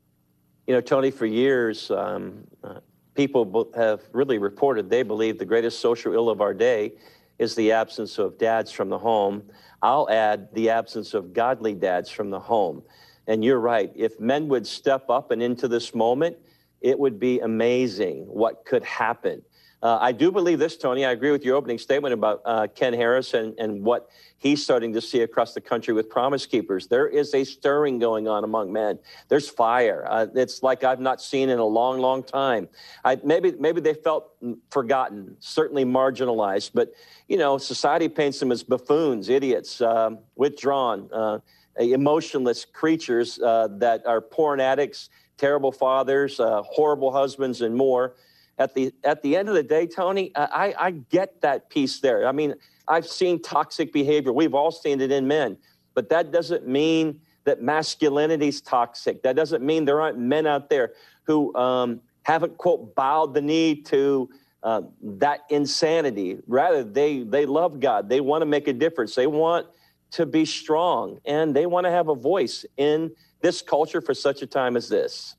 [0.68, 2.74] You know, Tony, for years, um, uh,
[3.16, 6.92] people have really reported they believe the greatest social ill of our day
[7.40, 9.42] is the absence of dads from the home.
[9.82, 12.84] I'll add the absence of godly dads from the home.
[13.26, 13.90] And you're right.
[13.96, 16.36] If men would step up and into this moment,
[16.82, 19.42] it would be amazing what could happen.
[19.82, 21.04] Uh, I do believe this, Tony.
[21.04, 24.92] I agree with your opening statement about uh, Ken Harris and, and what he's starting
[24.92, 26.86] to see across the country with Promise Keepers.
[26.86, 29.00] There is a stirring going on among men.
[29.26, 30.06] There's fire.
[30.08, 32.68] Uh, it's like I've not seen in a long, long time.
[33.04, 34.30] I, maybe maybe they felt
[34.70, 36.92] forgotten, certainly marginalized, but
[37.26, 41.38] you know, society paints them as buffoons, idiots, um, withdrawn, uh,
[41.76, 48.14] emotionless creatures uh, that are porn addicts, terrible fathers, uh, horrible husbands, and more
[48.58, 52.26] at the at the end of the day, Tony, I, I get that piece there.
[52.26, 52.54] I mean,
[52.86, 54.32] I've seen toxic behavior.
[54.32, 55.56] We've all seen it in men.
[55.94, 59.22] but that doesn't mean that masculinity is toxic.
[59.22, 60.92] That doesn't mean there aren't men out there
[61.24, 64.30] who um, haven't, quote, bowed the knee to
[64.62, 66.38] uh, that insanity.
[66.46, 68.08] Rather, they, they love God.
[68.08, 69.14] They want to make a difference.
[69.14, 69.66] They want
[70.12, 73.10] to be strong and they want to have a voice in
[73.42, 75.36] this culture for such a time as this.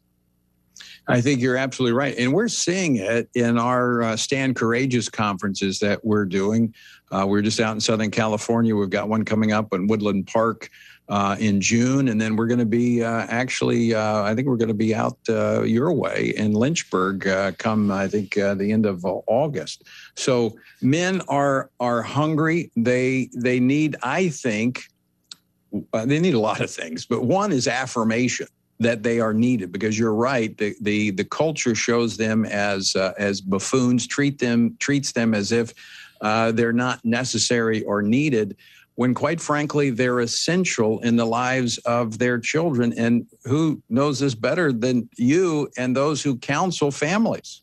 [1.08, 2.16] I think you're absolutely right.
[2.18, 6.74] And we're seeing it in our uh, Stand Courageous conferences that we're doing.
[7.12, 8.76] Uh, we're just out in Southern California.
[8.76, 10.70] We've got one coming up in Woodland Park
[11.10, 12.08] uh, in June.
[12.08, 14.96] And then we're going to be uh, actually, uh, I think we're going to be
[14.96, 19.84] out uh, your way in Lynchburg come, I think, the end of August.
[20.16, 22.72] So men are are hungry.
[22.78, 24.84] They they need, I think,
[25.94, 28.48] they need a lot of things, but one is affirmation
[28.80, 33.14] that they are needed because you're right the the, the culture shows them as uh,
[33.18, 35.74] as buffoons treat them treats them as if
[36.22, 38.58] uh, they're not necessary or needed
[38.96, 44.36] when quite frankly they're essential in the lives of their children and who knows this
[44.36, 47.62] better than you and those who counsel families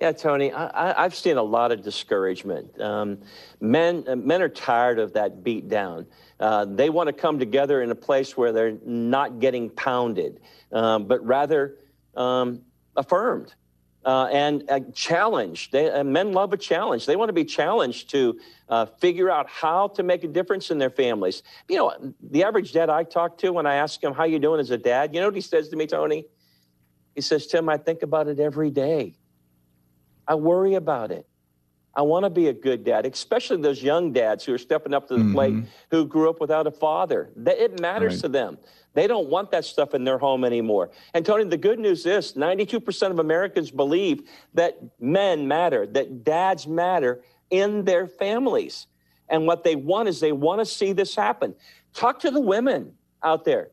[0.00, 2.80] yeah, Tony, I, have seen a lot of discouragement.
[2.80, 3.18] Um,
[3.60, 6.06] men, men are tired of that beat down.
[6.40, 10.40] Uh, they want to come together in a place where they're not getting pounded,
[10.72, 11.76] um, but rather
[12.14, 12.60] um,
[12.96, 13.54] affirmed
[14.08, 15.70] uh, and uh, challenged.
[15.70, 17.04] They, uh, men love a challenge.
[17.04, 20.78] They want to be challenged to uh, figure out how to make a difference in
[20.78, 21.42] their families.
[21.68, 24.60] You know, the average dad I talk to, when I ask him, How you doing
[24.60, 25.14] as a dad?
[25.14, 26.24] You know what he says to me, Tony?
[27.14, 29.14] He says, Tim, I think about it every day.
[30.26, 31.26] I worry about it.
[31.98, 35.08] I want to be a good dad, especially those young dads who are stepping up
[35.08, 35.32] to the mm-hmm.
[35.34, 35.54] plate
[35.90, 37.32] who grew up without a father.
[37.44, 38.20] It matters right.
[38.20, 38.58] to them.
[38.94, 40.92] They don't want that stuff in their home anymore.
[41.12, 46.68] And Tony, the good news is 92% of Americans believe that men matter, that dads
[46.68, 48.86] matter in their families.
[49.28, 51.52] And what they want is they want to see this happen.
[51.94, 52.92] Talk to the women
[53.24, 53.70] out there.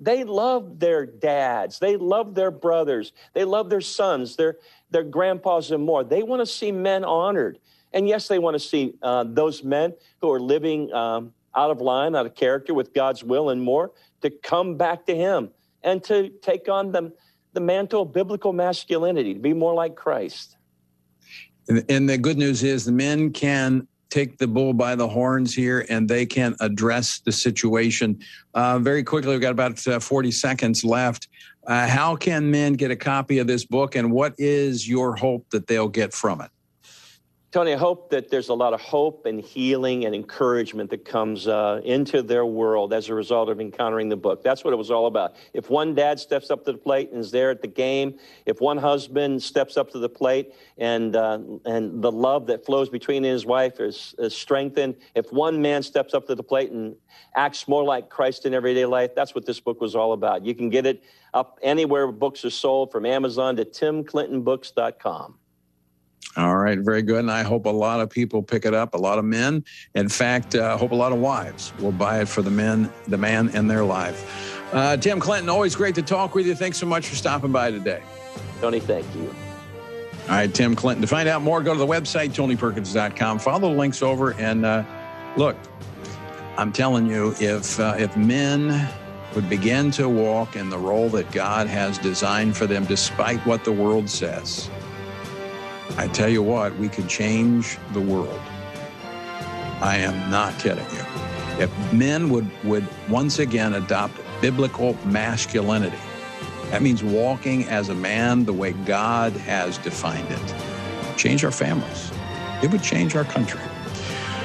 [0.00, 1.78] They love their dads.
[1.78, 3.12] They love their brothers.
[3.32, 4.56] They love their sons, their,
[4.90, 6.04] their grandpas, and more.
[6.04, 7.58] They want to see men honored.
[7.92, 11.80] And yes, they want to see uh, those men who are living um, out of
[11.80, 15.50] line, out of character with God's will and more, to come back to Him
[15.82, 17.12] and to take on the,
[17.52, 20.56] the mantle of biblical masculinity, to be more like Christ.
[21.68, 25.84] And the good news is the men can take the bull by the horns here
[25.88, 28.18] and they can address the situation.
[28.54, 31.28] Uh, very quickly, we've got about uh, 40 seconds left.
[31.66, 35.48] Uh, how can men get a copy of this book and what is your hope
[35.50, 36.50] that they'll get from it?
[37.56, 41.48] Tony, I hope that there's a lot of hope and healing and encouragement that comes
[41.48, 44.42] uh, into their world as a result of encountering the book.
[44.42, 45.36] That's what it was all about.
[45.54, 48.60] If one dad steps up to the plate and is there at the game, if
[48.60, 53.22] one husband steps up to the plate and uh, and the love that flows between
[53.22, 56.94] his wife is, is strengthened, if one man steps up to the plate and
[57.36, 60.44] acts more like Christ in everyday life, that's what this book was all about.
[60.44, 65.38] You can get it up anywhere books are sold, from Amazon to timclintonbooks.com.
[66.36, 67.20] All right, very good.
[67.20, 69.64] And I hope a lot of people pick it up, a lot of men.
[69.94, 72.92] In fact, I uh, hope a lot of wives will buy it for the men,
[73.08, 74.54] the man in their life.
[74.72, 76.54] Uh, Tim Clinton, always great to talk with you.
[76.54, 78.02] Thanks so much for stopping by today.
[78.60, 79.34] Tony, thank you.
[80.28, 81.02] All right, Tim Clinton.
[81.02, 83.38] To find out more, go to the website, tonyperkins.com.
[83.38, 84.34] Follow the links over.
[84.34, 84.84] And uh,
[85.36, 85.56] look,
[86.58, 88.88] I'm telling you, if, uh, if men
[89.34, 93.64] would begin to walk in the role that God has designed for them, despite what
[93.64, 94.68] the world says,
[95.96, 98.40] I tell you what, we could change the world.
[99.80, 101.04] I am not kidding you.
[101.58, 105.98] If men would, would once again adopt biblical masculinity,
[106.70, 110.54] that means walking as a man the way God has defined it,
[111.16, 112.10] change our families.
[112.62, 113.60] It would change our country.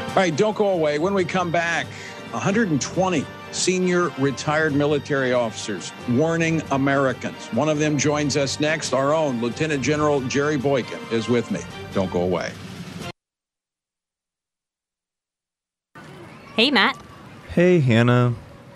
[0.10, 0.99] All right, don't go away.
[0.99, 1.88] When we come back,
[2.32, 7.48] 120 senior retired military officers warning Americans.
[7.48, 8.94] One of them joins us next.
[8.94, 11.62] Our own Lieutenant General Jerry Boykin is with me.
[11.94, 12.52] Don't go away.
[16.56, 16.98] Hey, Matt.
[17.50, 18.36] Hey, Hannah.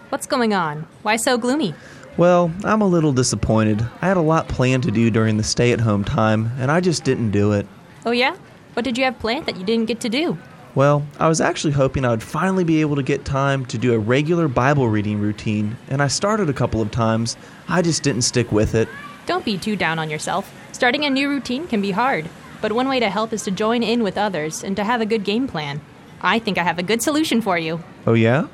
[0.10, 0.88] What's going on?
[1.04, 1.74] Why so gloomy?
[2.18, 3.86] Well, I'm a little disappointed.
[4.02, 6.80] I had a lot planned to do during the stay at home time, and I
[6.80, 7.68] just didn't do it.
[8.06, 8.38] Oh, yeah?
[8.74, 10.38] What did you have planned that you didn't get to do?
[10.76, 13.94] Well, I was actually hoping I would finally be able to get time to do
[13.94, 17.38] a regular Bible reading routine, and I started a couple of times.
[17.70, 18.90] I just didn't stick with it.
[19.26, 20.54] Don't be too down on yourself.
[20.74, 22.30] Starting a new routine can be hard,
[22.62, 25.06] but one way to help is to join in with others and to have a
[25.06, 25.80] good game plan.
[26.20, 27.82] I think I have a good solution for you.
[28.06, 28.48] Oh, yeah?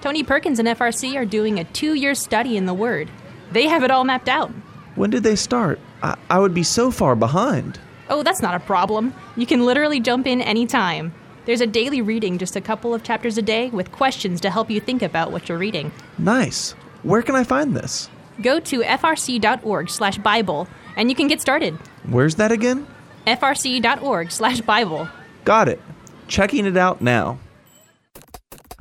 [0.00, 3.08] Tony Perkins and FRC are doing a two year study in the Word.
[3.52, 4.50] They have it all mapped out.
[4.96, 5.78] When did they start?
[6.02, 7.78] I, I would be so far behind.
[8.08, 9.14] Oh, that's not a problem.
[9.36, 11.14] You can literally jump in anytime.
[11.50, 14.70] There's a daily reading, just a couple of chapters a day, with questions to help
[14.70, 15.90] you think about what you're reading.
[16.16, 16.76] Nice.
[17.02, 18.08] Where can I find this?
[18.40, 21.76] Go to frc.org/bible and you can get started.
[22.04, 22.86] Where's that again?
[23.26, 25.08] frc.org/bible.
[25.44, 25.82] Got it.
[26.28, 27.40] Checking it out now.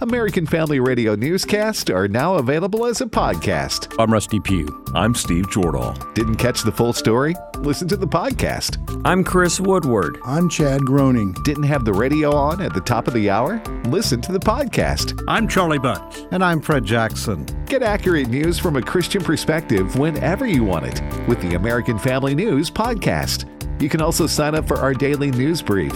[0.01, 3.93] American Family Radio newscasts are now available as a podcast.
[3.99, 4.65] I'm Rusty Pugh.
[4.95, 6.13] I'm Steve Jordahl.
[6.13, 7.35] Didn't catch the full story?
[7.57, 8.77] Listen to the podcast.
[9.03, 10.17] I'm Chris Woodward.
[10.23, 11.33] I'm Chad Groening.
[11.43, 13.61] Didn't have the radio on at the top of the hour?
[13.87, 15.21] Listen to the podcast.
[15.27, 16.19] I'm Charlie Bunch.
[16.31, 17.45] And I'm Fred Jackson.
[17.65, 22.35] Get accurate news from a Christian perspective whenever you want it with the American Family
[22.35, 23.49] News podcast.
[23.81, 25.91] You can also sign up for our daily news brief.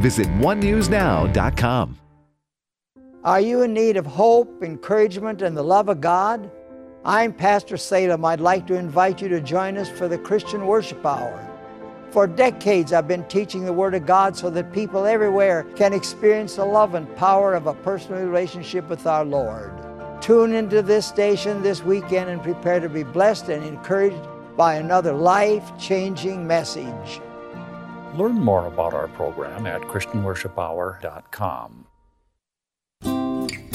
[0.00, 1.96] Visit onenewsnow.com.
[3.26, 6.48] Are you in need of hope, encouragement, and the love of God?
[7.04, 8.24] I'm Pastor Salem.
[8.24, 11.42] I'd like to invite you to join us for the Christian Worship Hour.
[12.12, 16.54] For decades, I've been teaching the Word of God so that people everywhere can experience
[16.54, 19.72] the love and power of a personal relationship with our Lord.
[20.22, 24.22] Tune into this station this weekend and prepare to be blessed and encouraged
[24.56, 27.20] by another life changing message.
[28.14, 31.85] Learn more about our program at ChristianWorshipHour.com.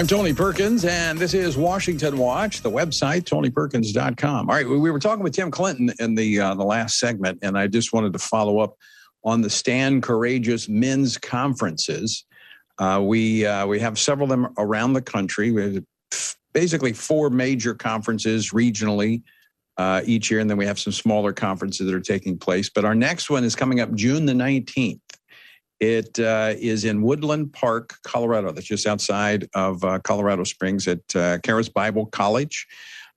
[0.00, 4.48] I'm Tony Perkins, and this is Washington Watch, the website, tonyperkins.com.
[4.48, 7.40] All right, we, we were talking with Tim Clinton in the uh, the last segment,
[7.42, 8.78] and I just wanted to follow up
[9.24, 12.24] on the Stand Courageous Men's Conferences.
[12.78, 15.50] Uh, we uh, we have several of them around the country.
[15.50, 15.84] We have
[16.54, 19.22] basically four major conferences regionally
[19.76, 22.70] uh, each year, and then we have some smaller conferences that are taking place.
[22.70, 25.09] But our next one is coming up June the 19th.
[25.80, 28.52] It uh, is in Woodland Park, Colorado.
[28.52, 32.66] That's just outside of uh, Colorado Springs at uh, Charis Bible College.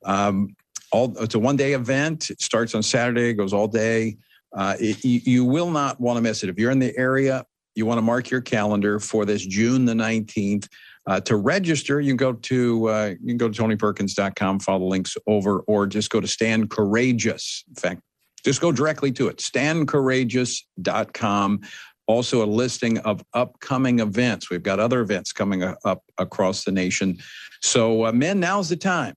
[0.06, 0.56] Um,
[0.92, 2.30] all, it's a one day event.
[2.30, 4.16] It starts on Saturday, goes all day.
[4.54, 6.50] Uh, it, you, you will not want to miss it.
[6.50, 7.46] If you're in the area,
[7.76, 10.70] you want to mark your calendar for this June the 19th.
[11.06, 14.86] Uh, to register, you can go to uh, you can go to tonyperkins.com, follow the
[14.86, 17.66] links over, or just go to Stand Courageous.
[17.68, 18.00] In fact,
[18.46, 21.62] just go directly to it, standcourageous.com
[22.08, 24.50] also a listing of upcoming events.
[24.50, 27.18] We've got other events coming up across the nation.
[27.62, 29.16] So, uh, men, now's the time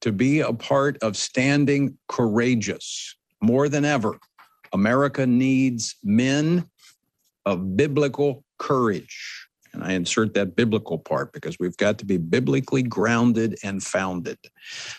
[0.00, 4.18] to be a part of standing courageous more than ever.
[4.72, 6.64] America needs men
[7.46, 9.39] of biblical courage.
[9.72, 14.38] And I insert that biblical part because we've got to be biblically grounded and founded.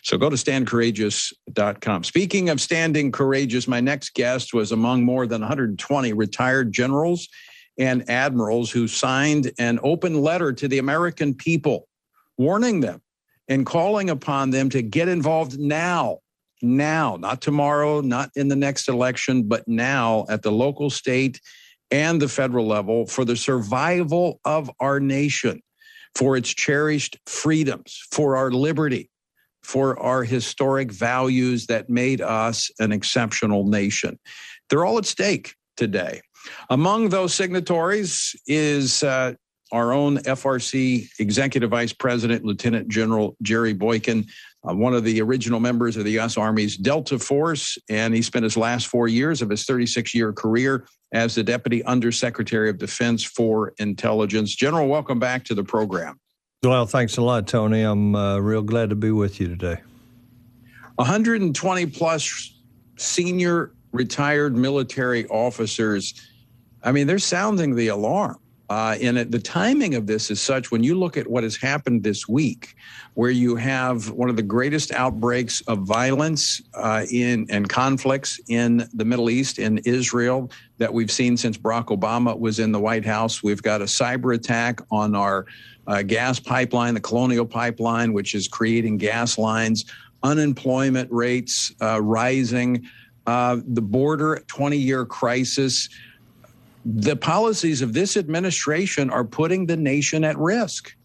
[0.02, 2.04] So go to standcourageous.com.
[2.04, 7.28] Speaking of standing courageous, my next guest was among more than 120 retired generals
[7.78, 11.88] and admirals who signed an open letter to the American people,
[12.38, 13.02] warning them
[13.48, 16.20] and calling upon them to get involved now.
[16.62, 21.42] Now, not tomorrow, not in the next election, but now at the local, state,
[21.92, 25.62] and the federal level for the survival of our nation,
[26.16, 29.10] for its cherished freedoms, for our liberty,
[29.64, 34.18] for our historic values that made us an exceptional nation.
[34.70, 36.22] They're all at stake today.
[36.70, 39.34] Among those signatories is uh,
[39.72, 44.26] our own FRC Executive Vice President, Lieutenant General Jerry Boykin,
[44.68, 46.38] uh, one of the original members of the U.S.
[46.38, 50.86] Army's Delta Force, and he spent his last four years of his 36 year career
[51.14, 54.56] as the Deputy Undersecretary of Defense for Intelligence.
[54.56, 56.20] General, welcome back to the program.
[56.64, 57.82] Well, thanks a lot, Tony.
[57.82, 59.82] I'm uh, real glad to be with you today.
[60.96, 62.56] 120 plus
[62.98, 66.14] senior retired military officers.
[66.84, 68.38] I mean, they're sounding the alarm
[68.72, 71.58] Uh, and it, the timing of this is such when you look at what has
[71.58, 72.78] happened this week,
[73.16, 78.88] where you have one of the greatest outbreaks of violence uh, in and conflicts in
[78.94, 83.04] the Middle East, in Israel, that we've seen since Barack Obama was in the White
[83.04, 83.44] House.
[83.44, 85.48] We've got a cyber attack on our
[85.88, 89.84] uh, gas pipeline, the Colonial Pipeline, which is creating gas lines,
[90.24, 92.88] unemployment rates uh, rising,
[93.28, 95.90] uh, the border 20 year crisis
[96.86, 100.96] the policies of this administration are putting the nation at risk.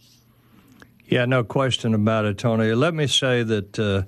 [1.07, 2.73] Yeah, no question about it, Tony.
[2.73, 3.79] Let me say that.
[3.79, 4.03] Uh,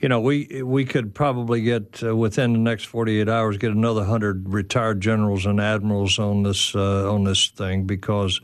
[0.00, 4.04] you know, we we could probably get uh, within the next 48 hours get another
[4.04, 8.42] hundred retired generals and admirals on this uh, on this thing because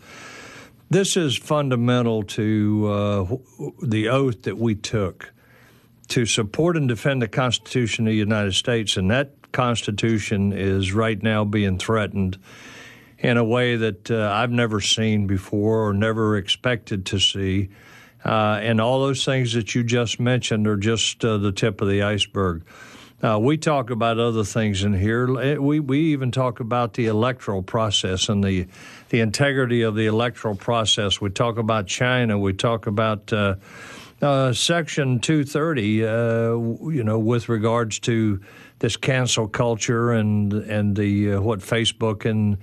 [0.88, 3.36] this is fundamental to uh,
[3.82, 5.34] the oath that we took
[6.08, 11.20] to support and defend the Constitution of the United States, and that Constitution is right
[11.22, 12.38] now being threatened
[13.18, 17.68] in a way that uh, I've never seen before or never expected to see.
[18.24, 21.88] Uh, and all those things that you just mentioned are just uh, the tip of
[21.88, 22.64] the iceberg.
[23.22, 25.38] Uh, we talk about other things in here.
[25.38, 28.66] Eh, we we even talk about the electoral process and the
[29.11, 31.20] the integrity of the electoral process.
[31.20, 32.38] We talk about China.
[32.38, 33.57] We talk about uh,
[34.22, 35.82] uh, Section 230.
[35.82, 38.40] you know, with regards to
[38.80, 42.58] this cancel culture and and the uh, what Facebook and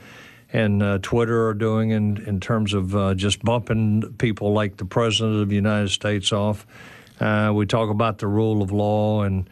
[0.51, 4.86] and uh, Twitter are doing in in terms of uh, just bumping people like the
[4.86, 6.68] president of the United States off.
[7.20, 9.49] Uh, we talk about the rule of law, and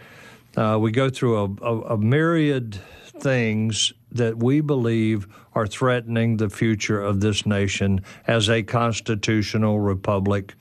[0.57, 2.79] uh, we go through a, a, a, myriad
[3.19, 10.53] things that we believe are threatening the future of this nation as a constitutional republic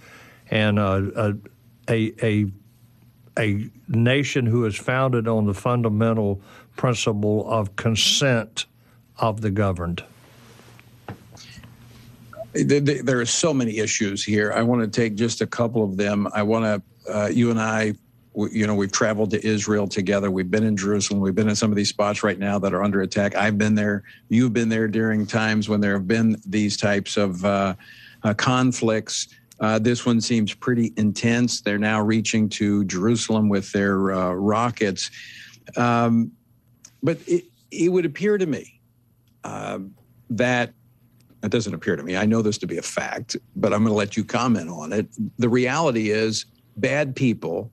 [0.50, 1.36] and a,
[1.88, 2.46] a, a a
[3.88, 6.40] nation who is founded on the fundamental
[6.76, 8.66] principle of consent
[9.18, 10.04] of the governed.
[12.52, 14.52] There are so many issues here.
[14.52, 16.28] I want to take just a couple of them.
[16.32, 17.94] I want to, uh, you and I,
[18.50, 20.30] you know, we've traveled to Israel together.
[20.30, 21.20] We've been in Jerusalem.
[21.20, 23.34] We've been in some of these spots right now that are under attack.
[23.34, 24.04] I've been there.
[24.28, 27.74] You've been there during times when there have been these types of uh,
[28.22, 29.28] uh, conflicts.
[29.60, 31.60] Uh, this one seems pretty intense.
[31.60, 35.10] They're now reaching to Jerusalem with their uh, rockets.
[35.76, 36.32] Um,
[37.02, 38.80] but it, it, would appear to me
[39.44, 39.78] uh,
[40.30, 40.72] that
[41.42, 42.16] it doesn't appear to me.
[42.16, 44.92] I know this to be a fact, but I'm going to let you comment on
[44.92, 45.06] it.
[45.38, 46.46] The reality is,
[46.76, 47.70] bad people,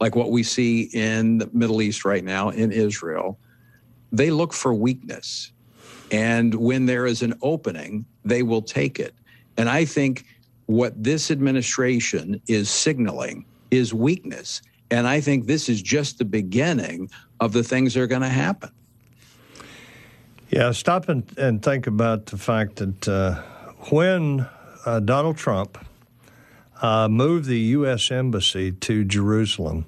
[0.00, 3.38] like what we see in the Middle East right now, in Israel,
[4.10, 5.52] they look for weakness.
[6.10, 9.14] And when there is an opening, they will take it.
[9.56, 10.24] And I think
[10.66, 14.62] what this administration is signaling is weakness.
[14.90, 17.10] And I think this is just the beginning
[17.40, 18.70] of the things that are going to happen.
[20.50, 23.42] Yeah, stop and, and think about the fact that uh,
[23.90, 24.46] when
[24.86, 25.78] uh, Donald Trump
[26.80, 28.10] uh, moved the U.S.
[28.10, 29.86] Embassy to Jerusalem,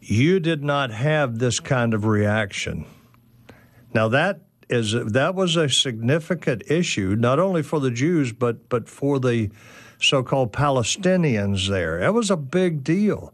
[0.00, 2.84] you did not have this kind of reaction.
[3.94, 8.88] Now, that is that was a significant issue, not only for the Jews, but, but
[8.88, 9.50] for the
[10.00, 12.00] so called Palestinians there.
[12.00, 13.32] That was a big deal.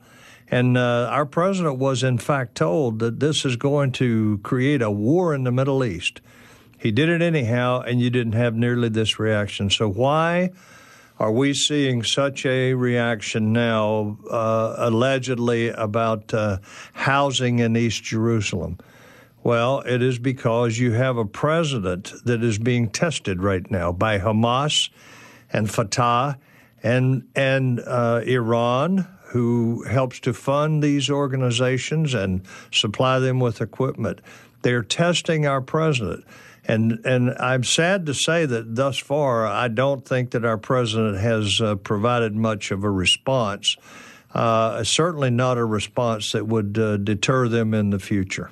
[0.48, 4.90] And uh, our president was, in fact, told that this is going to create a
[4.90, 6.20] war in the Middle East.
[6.78, 9.70] He did it anyhow, and you didn't have nearly this reaction.
[9.70, 10.50] So, why
[11.18, 16.58] are we seeing such a reaction now, uh, allegedly, about uh,
[16.92, 18.78] housing in East Jerusalem?
[19.44, 24.18] Well, it is because you have a president that is being tested right now by
[24.18, 24.90] Hamas
[25.52, 26.36] and Fatah
[26.82, 34.20] and and uh, Iran, who helps to fund these organizations and supply them with equipment.
[34.62, 36.24] They're testing our president.
[36.64, 41.18] And, and I'm sad to say that thus far, I don't think that our president
[41.18, 43.76] has uh, provided much of a response.
[44.32, 48.50] Uh, certainly not a response that would uh, deter them in the future.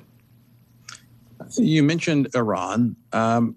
[1.57, 2.95] You mentioned Iran.
[3.13, 3.55] Um,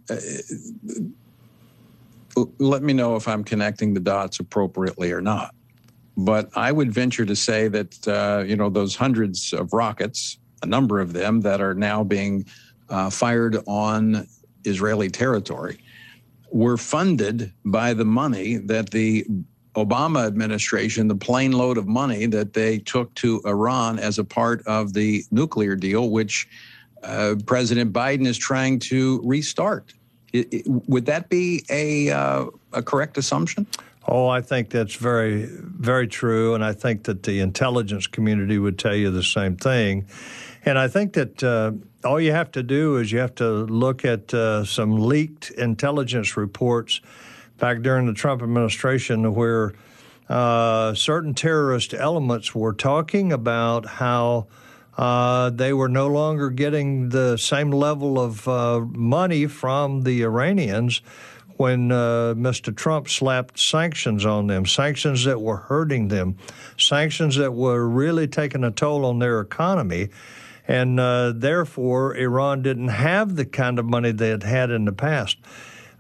[2.59, 5.55] let me know if I'm connecting the dots appropriately or not.
[6.17, 10.67] But I would venture to say that uh, you know those hundreds of rockets, a
[10.67, 12.47] number of them that are now being
[12.89, 14.27] uh, fired on
[14.65, 15.79] Israeli territory,
[16.53, 19.27] were funded by the money that the
[19.75, 24.65] Obama administration, the plane load of money that they took to Iran as a part
[24.67, 26.47] of the nuclear deal, which
[27.03, 29.93] uh, President Biden is trying to restart.
[30.35, 33.67] It, it, would that be a uh, a correct assumption?
[34.07, 36.55] Oh, I think that's very, very true.
[36.55, 40.07] And I think that the intelligence community would tell you the same thing.
[40.67, 41.73] And I think that uh,
[42.07, 46.37] all you have to do is you have to look at uh, some leaked intelligence
[46.37, 47.01] reports
[47.59, 49.73] back during the Trump administration where
[50.29, 54.49] uh, certain terrorist elements were talking about how
[54.97, 61.01] uh, they were no longer getting the same level of uh, money from the Iranians
[61.57, 62.75] when uh, Mr.
[62.75, 66.37] Trump slapped sanctions on them, sanctions that were hurting them,
[66.79, 70.09] sanctions that were really taking a toll on their economy.
[70.67, 74.93] And uh, therefore, Iran didn't have the kind of money they had had in the
[74.93, 75.37] past.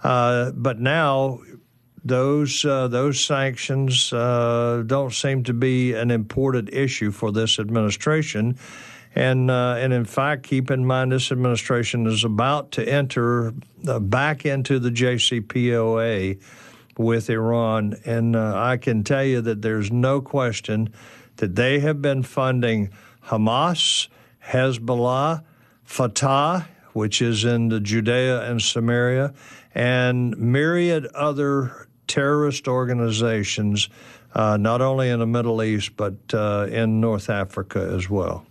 [0.03, 1.41] Uh, but now,
[2.05, 8.59] those uh, those sanctions uh, don't seem to be an important issue for this administration.
[9.17, 13.55] And, uh, and in fact, keep in mind this administration is about to enter
[13.87, 16.41] uh, back into the JCPOA
[16.99, 17.95] with Iran.
[18.05, 20.93] And uh, I can tell you that there's no question
[21.37, 22.91] that they have been funding
[23.27, 24.09] Hamas,
[24.45, 25.45] Hezbollah,
[25.85, 29.33] Fatah, which is in the Judea and Samaria,
[29.75, 33.89] and myriad other terrorist organizations,
[34.35, 38.47] uh, not only in the Middle East, but uh, in North Africa as well.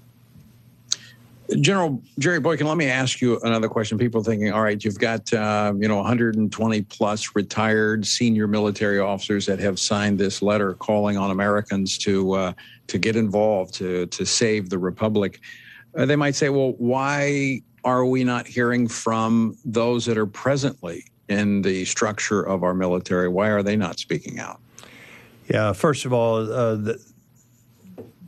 [1.60, 3.98] General Jerry Boykin, let me ask you another question.
[3.98, 9.46] People thinking, all right, you've got uh, you know 120 plus retired senior military officers
[9.46, 12.54] that have signed this letter calling on Americans to uh,
[12.88, 15.42] to get involved to to save the republic.
[15.96, 21.06] Uh, they might say, well, why are we not hearing from those that are presently
[21.30, 23.28] in the structure of our military?
[23.28, 24.60] Why are they not speaking out?
[25.50, 27.14] Yeah, first of all, uh, the,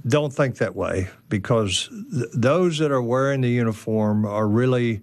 [0.07, 5.01] don't think that way because th- those that are wearing the uniform are really,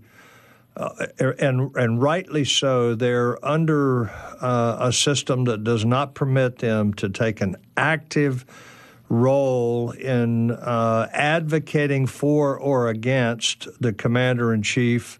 [0.76, 1.06] uh,
[1.38, 7.08] and and rightly so, they're under uh, a system that does not permit them to
[7.08, 8.44] take an active
[9.08, 15.18] role in uh, advocating for or against the commander in chief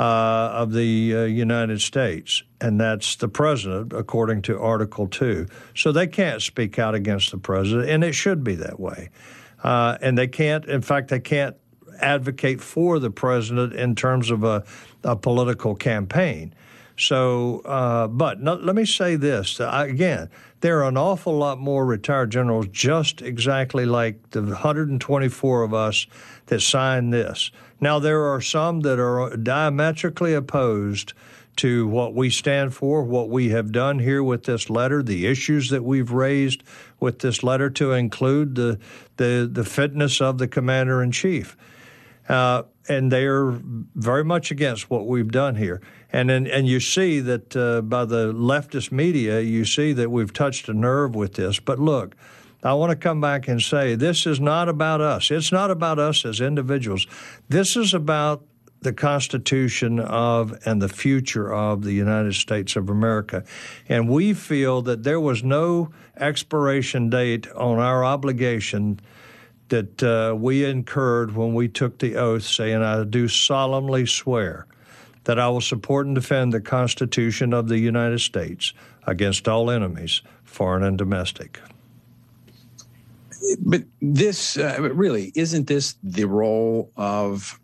[0.00, 5.46] of the uh, United States, and that's the president, according to Article 2.
[5.74, 9.10] So they can't speak out against the president, and it should be that way.
[9.62, 11.56] Uh, and they can't, in fact, they can't
[12.00, 14.64] advocate for the president in terms of a,
[15.04, 16.54] a political campaign.
[16.96, 20.30] So, uh, but let me say this again
[20.62, 26.06] there are an awful lot more retired generals, just exactly like the 124 of us
[26.46, 27.50] that signed this.
[27.82, 31.14] Now, there are some that are diametrically opposed
[31.56, 35.68] to what we stand for, what we have done here with this letter, the issues
[35.70, 36.62] that we've raised
[37.00, 38.78] with this letter to include the
[39.16, 41.56] the, the fitness of the commander in chief.
[42.28, 43.60] Uh, and they are
[43.96, 45.82] very much against what we've done here.
[46.12, 50.32] And and, and you see that uh, by the leftist media, you see that we've
[50.32, 51.58] touched a nerve with this.
[51.58, 52.14] But look,
[52.62, 55.30] I want to come back and say this is not about us.
[55.30, 57.06] It's not about us as individuals.
[57.48, 58.44] This is about
[58.82, 63.44] the Constitution of and the future of the United States of America.
[63.88, 69.00] And we feel that there was no expiration date on our obligation
[69.68, 74.66] that uh, we incurred when we took the oath, saying, I do solemnly swear
[75.24, 78.74] that I will support and defend the Constitution of the United States
[79.06, 81.60] against all enemies, foreign and domestic.
[83.60, 87.58] But this uh, really isn't this the role of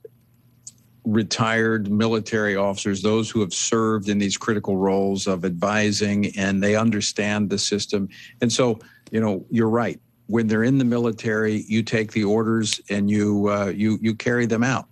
[1.04, 6.76] retired military officers, those who have served in these critical roles of advising and they
[6.76, 8.08] understand the system.
[8.42, 8.78] And so,
[9.10, 10.00] you know, you're right.
[10.26, 14.44] When they're in the military, you take the orders and you uh, you you carry
[14.46, 14.88] them out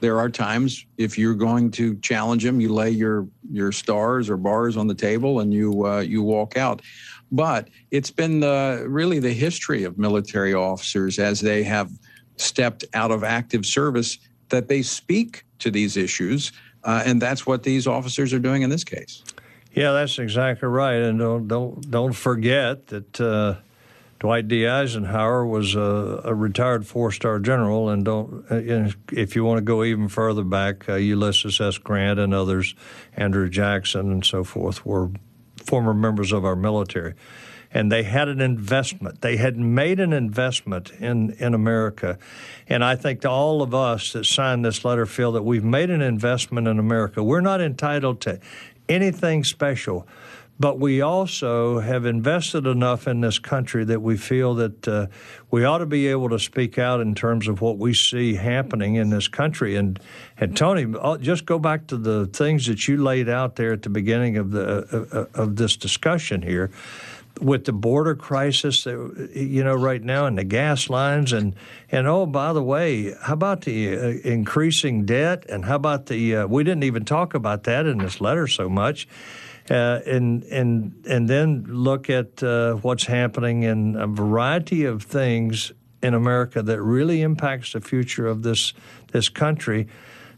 [0.00, 4.36] there are times if you're going to challenge them, you lay your your stars or
[4.36, 6.82] bars on the table and you uh, you walk out.
[7.32, 11.90] But it's been the, really the history of military officers as they have
[12.36, 14.18] stepped out of active service
[14.48, 16.52] that they speak to these issues,
[16.84, 19.24] uh, and that's what these officers are doing in this case.
[19.72, 23.20] Yeah, that's exactly right, and don't don't don't forget that.
[23.20, 23.60] Uh,
[24.18, 24.66] Dwight D.
[24.66, 29.84] Eisenhower was a, a retired four-star general, and don't uh, if you want to go
[29.84, 31.76] even further back, uh, Ulysses S.
[31.76, 32.74] Grant and others,
[33.14, 35.10] Andrew Jackson and so forth, were
[35.66, 37.14] former members of our military,
[37.72, 39.20] and they had an investment.
[39.20, 42.18] They had made an investment in in America,
[42.68, 46.02] and I think all of us that signed this letter feel that we've made an
[46.02, 47.22] investment in America.
[47.22, 48.40] We're not entitled to
[48.88, 50.06] anything special
[50.58, 55.06] but we also have invested enough in this country that we feel that uh,
[55.50, 58.94] we ought to be able to speak out in terms of what we see happening
[58.94, 59.76] in this country.
[59.76, 60.00] And
[60.38, 63.82] and Tony, I'll just go back to the things that you laid out there at
[63.82, 66.70] the beginning of the uh, uh of this discussion here.
[67.40, 71.54] with the border crisis, you know, right now, and the gas lines, and
[71.90, 76.36] and oh, by the way, how about the uh, increasing debt, and how about the
[76.36, 79.06] uh, we didn't even talk about that in this letter so much,
[79.70, 85.72] uh, and and and then look at uh, what's happening in a variety of things
[86.02, 88.72] in America that really impacts the future of this
[89.12, 89.88] this country.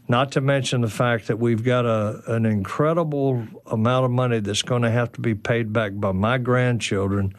[0.07, 4.63] Not to mention the fact that we've got a, an incredible amount of money that's
[4.63, 7.35] going to have to be paid back by my grandchildren.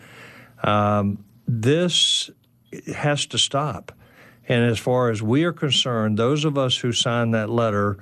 [0.62, 2.30] Um, this
[2.95, 3.91] has to stop.
[4.49, 7.99] And as far as we are concerned, those of us who signed that letter,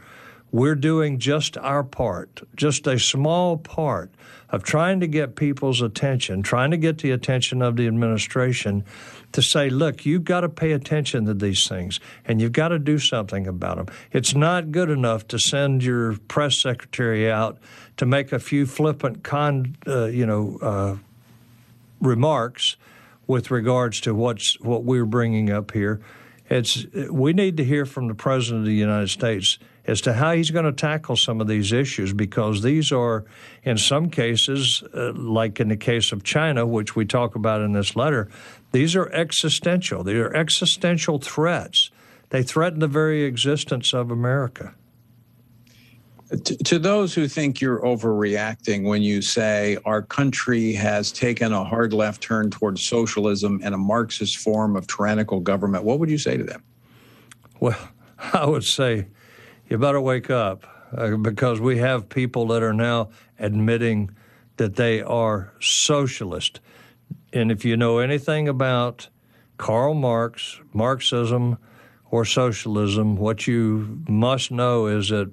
[0.51, 4.11] we're doing just our part, just a small part
[4.51, 8.84] of trying to get people's attention, trying to get the attention of the administration
[9.32, 12.78] to say, look, you've got to pay attention to these things and you've got to
[12.78, 13.86] do something about them.
[14.11, 17.59] It's not good enough to send your press secretary out
[17.99, 20.96] to make a few flippant con, uh, you know, uh,
[22.01, 22.76] remarks
[23.26, 26.01] with regards to what's what we're bringing up here.
[26.49, 29.59] It's we need to hear from the president of the United States
[29.89, 33.24] as to how he's going to tackle some of these issues because these are,
[33.64, 37.72] in some cases, uh, like in the case of China, which we talk about in
[37.72, 38.28] this letter,
[38.72, 40.05] these are existential.
[40.05, 41.91] They are existential threats.
[42.28, 44.74] They threaten the very existence of America.
[46.28, 51.64] To, to, those who think you're overreacting when you say our country has taken a
[51.64, 56.18] hard left turn towards socialism and a Marxist form of tyrannical government, what would you
[56.18, 56.62] say to them?
[57.61, 57.78] Well,
[58.34, 59.07] I would say
[59.69, 60.66] you better wake up
[60.97, 64.11] uh, because we have people that are now admitting
[64.57, 66.61] that they are socialist.
[67.33, 69.09] And if you know anything about
[69.59, 71.59] Karl Marx, Marxism,
[72.11, 75.31] or socialism, what you must know is that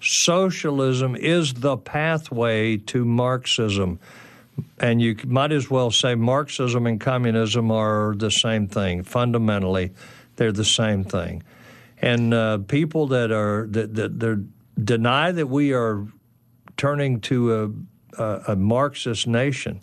[0.00, 3.98] socialism is the pathway to Marxism.
[4.78, 9.02] And you might as well say Marxism and communism are the same thing.
[9.02, 9.92] Fundamentally,
[10.36, 11.42] they're the same thing.
[12.04, 14.46] And uh, people that are that, that
[14.84, 16.06] deny that we are
[16.76, 17.38] turning to
[18.18, 19.80] a, a, a Marxist nation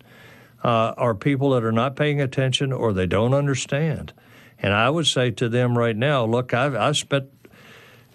[0.64, 4.14] uh, are people that are not paying attention or they don't understand.
[4.60, 7.26] And I would say to them right now, look, I've, I've spent,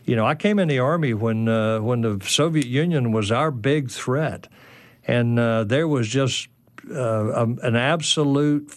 [0.04, 3.50] you know, I came in the army when uh, when the Soviet Union was our
[3.50, 4.46] big threat,
[5.04, 6.46] and uh, there was just
[6.88, 8.72] uh, um, an absolute,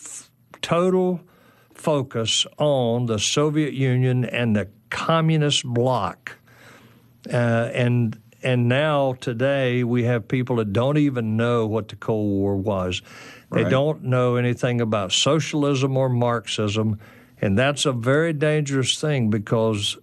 [0.64, 1.22] total
[1.76, 6.38] focus on the Soviet Union and the communist bloc.
[7.32, 12.30] Uh, and and now today we have people that don't even know what the Cold
[12.30, 13.02] War was.
[13.52, 13.70] They right.
[13.70, 17.00] don't know anything about socialism or Marxism,
[17.42, 19.98] and that's a very dangerous thing because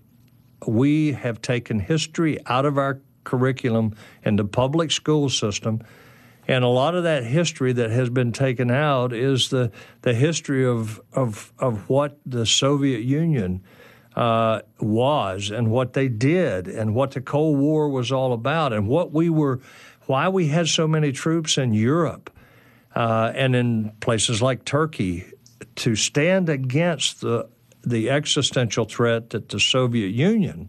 [0.67, 5.83] we have taken history out of our curriculum in the public school system.
[6.49, 9.73] And a lot of that history that has been taken out is the,
[10.03, 13.65] the history of, of, of what the Soviet Union
[14.17, 18.89] uh, was and what they did and what the Cold War was all about and
[18.89, 19.61] what we were,
[20.07, 22.31] why we had so many troops in Europe
[22.95, 25.27] uh, and in places like Turkey
[25.77, 27.49] to stand against the
[27.83, 30.69] the existential threat that the Soviet Union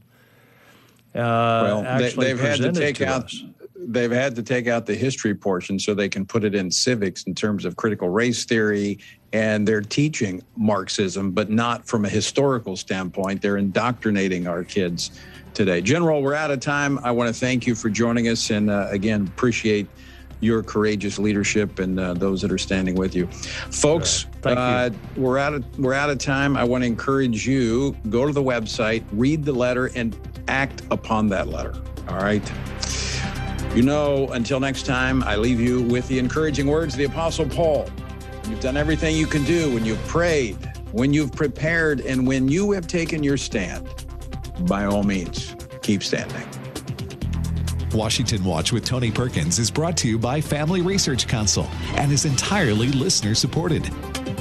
[1.15, 3.23] uh, well, they, have had to take to out.
[3.25, 3.43] Us.
[3.75, 7.23] They've had to take out the history portion so they can put it in civics
[7.23, 8.99] in terms of critical race theory
[9.33, 13.41] and they're teaching Marxism, but not from a historical standpoint.
[13.41, 15.11] They're indoctrinating our kids
[15.53, 15.81] today.
[15.81, 16.99] General, we're out of time.
[16.99, 19.87] I want to thank you for joining us, and uh, again, appreciate
[20.39, 24.27] your courageous leadership and uh, those that are standing with you, folks.
[24.43, 25.21] Uh, you.
[25.21, 26.55] We're out of we're out of time.
[26.55, 30.15] I want to encourage you go to the website, read the letter, and
[30.47, 31.73] act upon that letter.
[32.07, 32.43] All right.
[33.75, 37.47] You know, until next time, I leave you with the encouraging words of the Apostle
[37.47, 37.89] Paul.
[38.49, 40.55] You've done everything you can do when you've prayed,
[40.93, 43.87] when you've prepared, and when you have taken your stand.
[44.61, 46.47] By all means, keep standing.
[47.93, 52.25] Washington Watch with Tony Perkins is brought to you by Family Research Council and is
[52.25, 53.89] entirely listener supported.